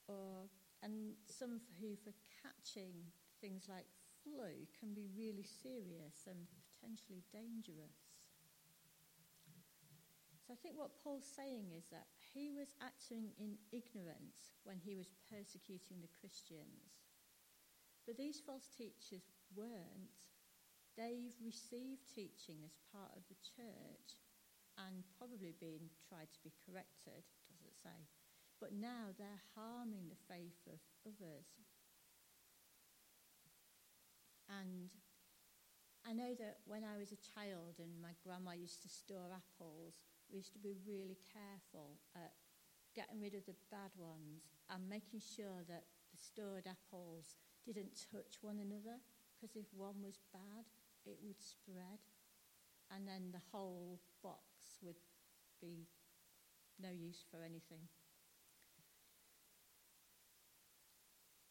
or, 0.08 0.52
and 0.84 1.16
some 1.26 1.64
who, 1.80 1.96
for 1.96 2.12
catching 2.44 2.94
things 3.40 3.66
like 3.72 3.88
flu, 4.24 4.68
can 4.78 4.94
be 4.94 5.08
really 5.16 5.48
serious 5.48 6.28
and 6.28 6.48
potentially 6.68 7.24
dangerous. 7.32 8.07
So 10.48 10.56
I 10.56 10.64
think 10.64 10.80
what 10.80 10.96
Paul's 11.04 11.28
saying 11.28 11.76
is 11.76 11.92
that 11.92 12.08
he 12.32 12.56
was 12.56 12.72
acting 12.80 13.36
in 13.36 13.60
ignorance 13.76 14.56
when 14.64 14.80
he 14.80 14.96
was 14.96 15.12
persecuting 15.28 16.00
the 16.00 16.16
Christians. 16.24 17.04
But 18.08 18.16
these 18.16 18.40
false 18.40 18.72
teachers 18.72 19.28
weren't. 19.52 20.24
They've 20.96 21.36
received 21.44 22.08
teaching 22.08 22.64
as 22.64 22.80
part 22.96 23.12
of 23.12 23.28
the 23.28 23.36
church 23.44 24.24
and 24.80 25.04
probably 25.20 25.52
been 25.60 25.92
tried 26.08 26.32
to 26.32 26.40
be 26.48 26.56
corrected, 26.64 27.28
does 27.52 27.68
it 27.68 27.76
say? 27.84 28.08
But 28.64 28.72
now 28.72 29.12
they're 29.20 29.44
harming 29.52 30.08
the 30.08 30.24
faith 30.32 30.64
of 30.72 30.80
others. 31.04 31.52
And 34.48 34.96
I 36.08 36.16
know 36.16 36.32
that 36.40 36.64
when 36.64 36.88
I 36.88 36.96
was 36.96 37.12
a 37.12 37.20
child 37.36 37.84
and 37.84 38.00
my 38.00 38.16
grandma 38.24 38.56
used 38.56 38.82
to 38.88 38.90
store 38.90 39.28
apples, 39.36 40.00
we 40.30 40.38
used 40.38 40.54
to 40.54 40.60
be 40.60 40.76
really 40.86 41.18
careful 41.34 41.98
at 42.16 42.34
getting 42.96 43.22
rid 43.22 43.36
of 43.36 43.46
the 43.46 43.56
bad 43.72 43.92
ones 43.96 44.44
and 44.70 44.90
making 44.90 45.22
sure 45.22 45.64
that 45.68 45.86
the 46.12 46.18
stored 46.18 46.68
apples 46.68 47.38
didn't 47.66 48.08
touch 48.12 48.40
one 48.42 48.60
another 48.60 49.00
because 49.36 49.56
if 49.56 49.68
one 49.76 50.02
was 50.04 50.20
bad, 50.34 50.66
it 51.06 51.18
would 51.24 51.40
spread, 51.40 52.02
and 52.92 53.08
then 53.08 53.30
the 53.32 53.44
whole 53.52 54.00
box 54.24 54.80
would 54.82 55.00
be 55.62 55.88
no 56.82 56.90
use 56.90 57.24
for 57.30 57.44
anything. 57.44 57.88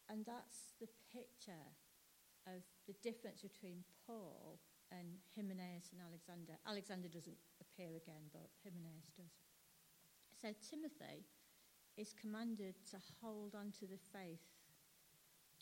And 0.08 0.24
that's 0.26 0.74
the 0.80 0.88
picture 1.12 1.74
of 2.46 2.62
the 2.86 2.94
difference 3.02 3.42
between 3.42 3.82
Paul 4.06 4.58
and 4.92 5.18
Hymenaeus 5.34 5.90
and 5.92 6.00
Alexander. 6.02 6.58
Alexander 6.66 7.08
doesn't 7.08 7.38
appear 7.60 7.96
again, 7.96 8.30
but 8.32 8.46
Hymenaeus 8.62 9.10
does. 9.16 9.34
So 10.36 10.52
Timothy 10.62 11.26
is 11.96 12.12
commanded 12.12 12.76
to 12.92 12.98
hold 13.22 13.56
on 13.56 13.72
to 13.80 13.88
the 13.88 14.00
faith, 14.12 14.44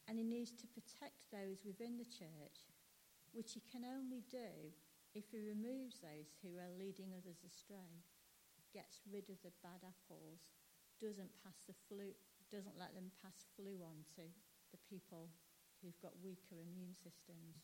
and 0.08 0.18
he 0.18 0.26
needs 0.26 0.52
to 0.60 0.66
protect 0.66 1.30
those 1.30 1.62
within 1.64 1.96
the 1.96 2.08
church 2.08 2.68
which 3.34 3.54
he 3.58 3.62
can 3.66 3.82
only 3.82 4.22
do 4.30 4.70
if 5.14 5.30
he 5.30 5.42
removes 5.42 6.02
those 6.02 6.34
who 6.42 6.58
are 6.58 6.74
leading 6.74 7.14
others 7.14 7.42
astray, 7.46 8.02
gets 8.74 9.02
rid 9.06 9.30
of 9.30 9.38
the 9.46 9.54
bad 9.62 9.82
apples, 9.82 10.42
doesn't 10.98 11.30
pass 11.42 11.62
the 11.66 11.78
flu, 11.86 12.10
doesn't 12.50 12.78
let 12.78 12.94
them 12.94 13.14
pass 13.22 13.46
flu 13.54 13.78
on 13.82 14.02
to 14.18 14.26
the 14.74 14.82
people 14.90 15.30
who've 15.78 15.98
got 16.02 16.18
weaker 16.22 16.58
immune 16.58 16.94
systems, 16.98 17.62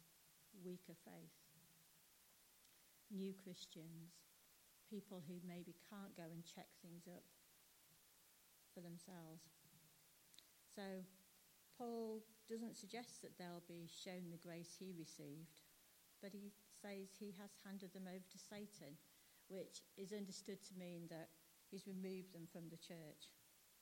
weaker 0.63 0.95
faith, 1.03 1.35
new 3.11 3.35
Christians, 3.35 4.15
people 4.89 5.23
who 5.27 5.39
maybe 5.47 5.75
can't 5.91 6.17
go 6.17 6.27
and 6.31 6.43
check 6.47 6.67
things 6.83 7.07
up 7.07 7.27
for 8.75 8.81
themselves. 8.81 9.47
So 10.75 11.03
Paul 11.79 12.23
doesn't 12.49 12.79
suggest 12.79 13.23
that 13.23 13.39
they'll 13.39 13.67
be 13.67 13.91
shown 13.91 14.31
the 14.31 14.43
grace 14.43 14.75
he 14.79 14.95
received, 14.95 15.63
but 16.23 16.33
he 16.33 16.55
says 16.83 17.15
he 17.19 17.35
has 17.39 17.51
handed 17.67 17.93
them 17.93 18.07
over 18.07 18.27
to 18.27 18.39
Satan, 18.39 18.99
which 19.49 19.83
is 19.99 20.13
understood 20.15 20.63
to 20.67 20.79
mean 20.79 21.07
that 21.11 21.31
he's 21.71 21.87
removed 21.87 22.35
them 22.35 22.47
from 22.51 22.71
the 22.71 22.81
church. 22.81 23.31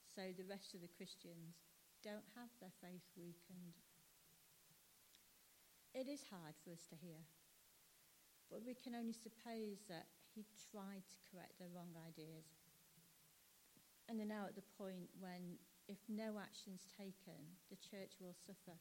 So 0.08 0.32
the 0.36 0.48
rest 0.48 0.74
of 0.74 0.80
the 0.80 0.92
Christians 0.96 1.60
don't 2.02 2.26
have 2.36 2.52
their 2.60 2.74
faith 2.80 3.04
weakened. 3.16 3.76
It 5.94 6.06
is 6.08 6.28
hard 6.30 6.54
for 6.62 6.70
us 6.70 6.86
to 6.90 6.96
hear, 6.96 7.24
but 8.50 8.64
we 8.64 8.74
can 8.74 8.94
only 8.94 9.12
suppose 9.12 9.84
that 9.88 10.08
he 10.34 10.44
tried 10.72 11.04
to 11.08 11.16
correct 11.28 11.58
their 11.58 11.72
wrong 11.72 11.92
ideas. 12.06 12.48
And 14.08 14.18
they're 14.18 14.26
now 14.26 14.48
at 14.48 14.56
the 14.56 14.64
point 14.76 15.12
when 15.20 15.60
if 15.88 15.98
no 16.08 16.36
action's 16.40 16.84
taken, 16.96 17.40
the 17.68 17.76
church 17.76 18.16
will 18.20 18.36
suffer. 18.36 18.76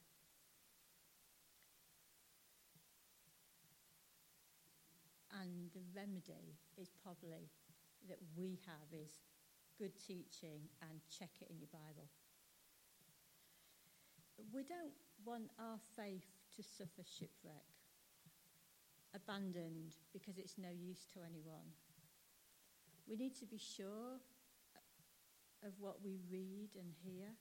And 5.31 5.71
the 5.75 5.83
remedy 5.95 6.57
is 6.77 6.89
probably 7.03 7.51
that 8.07 8.19
we 8.35 8.59
have 8.65 8.87
is 8.91 9.11
good 9.77 9.93
teaching 9.99 10.67
and 10.81 10.99
check 11.07 11.29
it 11.41 11.51
in 11.51 11.59
your 11.59 11.71
Bible. 11.71 12.09
We 14.53 14.63
don't 14.63 14.95
want 15.25 15.49
our 15.59 15.77
faith 15.95 16.25
to 16.55 16.63
suffer 16.63 17.03
shipwreck. 17.03 17.76
Abandoned 19.15 19.95
because 20.13 20.37
it's 20.37 20.57
no 20.57 20.69
use 20.69 21.05
to 21.13 21.19
anyone. 21.23 21.71
We 23.07 23.15
need 23.15 23.35
to 23.39 23.45
be 23.45 23.57
sure 23.57 24.19
of 25.63 25.73
what 25.79 26.03
we 26.03 26.19
read 26.29 26.75
and 26.75 26.91
hear 27.03 27.33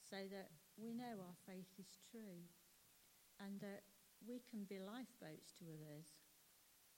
so 0.00 0.16
that 0.30 0.50
we 0.76 0.92
know 0.92 1.20
our 1.20 1.38
faith 1.46 1.68
is 1.78 1.98
true 2.10 2.46
and 3.40 3.60
that 3.60 3.84
we 4.24 4.40
can 4.48 4.64
be 4.64 4.80
lifeboats 4.80 5.52
to 5.60 5.68
others, 5.68 6.16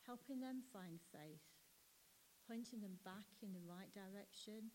helping 0.06 0.40
them 0.40 0.62
find 0.72 1.02
faith, 1.10 1.42
pointing 2.46 2.80
them 2.80 2.96
back 3.04 3.26
in 3.42 3.52
the 3.52 3.66
right 3.66 3.90
direction 3.90 4.70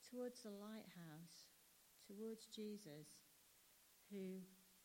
towards 0.00 0.42
the 0.42 0.50
lighthouse, 0.50 1.52
towards 2.08 2.48
Jesus, 2.48 3.28
who, 4.10 4.40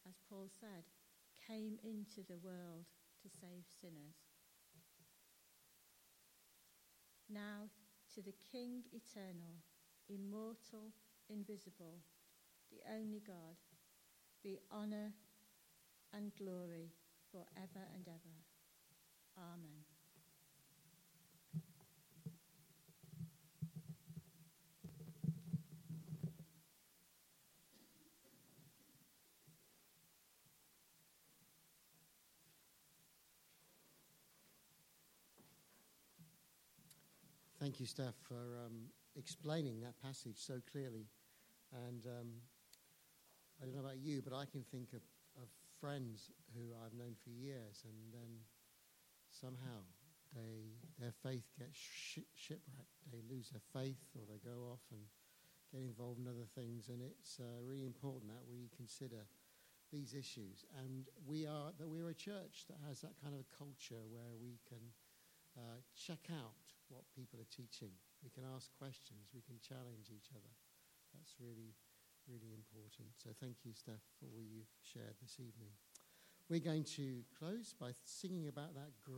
as 0.07 0.19
Paul 0.29 0.51
said, 0.51 0.83
came 1.39 1.79
into 1.83 2.21
the 2.27 2.37
world 2.43 2.91
to 3.21 3.29
save 3.29 3.65
sinners. 3.81 4.15
Now 7.29 7.69
to 8.15 8.21
the 8.21 8.33
King 8.51 8.83
eternal, 8.93 9.59
immortal, 10.07 10.93
invisible, 11.29 11.99
the 12.71 12.79
only 12.93 13.21
God, 13.25 13.57
be 14.43 14.59
honour 14.71 15.11
and 16.13 16.31
glory 16.35 16.91
forever 17.31 17.83
and 17.93 18.07
ever. 18.07 18.37
Amen. 19.37 19.86
Thank 37.67 37.83
you, 37.83 37.91
Steph, 37.99 38.15
for 38.23 38.63
um, 38.63 38.87
explaining 39.19 39.83
that 39.83 39.99
passage 39.99 40.39
so 40.39 40.63
clearly. 40.71 41.03
And 41.75 42.07
um, 42.07 42.39
I 43.59 43.65
don't 43.67 43.75
know 43.75 43.83
about 43.83 43.99
you, 43.99 44.23
but 44.23 44.31
I 44.31 44.47
can 44.47 44.63
think 44.71 44.95
of, 44.95 45.03
of 45.35 45.51
friends 45.83 46.31
who 46.55 46.71
I've 46.71 46.95
known 46.95 47.19
for 47.19 47.27
years, 47.27 47.83
and 47.83 48.15
then 48.15 48.39
somehow 49.27 49.83
they 50.31 50.79
their 50.95 51.11
faith 51.11 51.43
gets 51.59 51.75
sh- 51.75 52.31
shipwrecked. 52.39 53.03
They 53.11 53.19
lose 53.27 53.51
their 53.51 53.67
faith, 53.75 53.99
or 54.15 54.23
they 54.23 54.39
go 54.39 54.71
off 54.71 54.87
and 54.95 55.03
get 55.75 55.83
involved 55.83 56.23
in 56.23 56.27
other 56.31 56.47
things. 56.55 56.87
And 56.87 57.03
it's 57.03 57.35
uh, 57.35 57.59
really 57.67 57.83
important 57.83 58.31
that 58.31 58.47
we 58.47 58.71
consider 58.77 59.27
these 59.91 60.15
issues. 60.15 60.63
And 60.87 61.11
we 61.27 61.43
are 61.45 61.75
that 61.75 61.89
we're 61.91 62.15
a 62.15 62.15
church 62.15 62.63
that 62.71 62.79
has 62.87 63.03
that 63.03 63.19
kind 63.19 63.35
of 63.35 63.43
a 63.43 63.51
culture 63.51 64.07
where 64.07 64.39
we 64.39 64.55
can 64.71 64.95
uh, 65.59 65.83
check 65.99 66.31
out 66.31 66.76
what 66.89 67.07
people 67.15 67.39
are 67.39 67.51
teaching. 67.53 67.91
We 68.23 68.29
can 68.29 68.43
ask 68.55 68.71
questions. 68.77 69.31
We 69.33 69.41
can 69.41 69.59
challenge 69.59 70.09
each 70.11 70.31
other. 70.33 70.53
That's 71.13 71.35
really, 71.39 71.75
really 72.27 72.53
important. 72.53 73.15
So 73.17 73.31
thank 73.39 73.63
you, 73.63 73.73
Steph, 73.73 74.03
for 74.19 74.27
all 74.27 74.43
you've 74.43 74.71
shared 74.83 75.15
this 75.21 75.39
evening. 75.39 75.73
We're 76.49 76.63
going 76.63 76.85
to 76.95 77.23
close 77.37 77.75
by 77.75 77.91
singing 78.05 78.47
about 78.47 78.73
that 78.75 78.95
grace. 79.03 79.17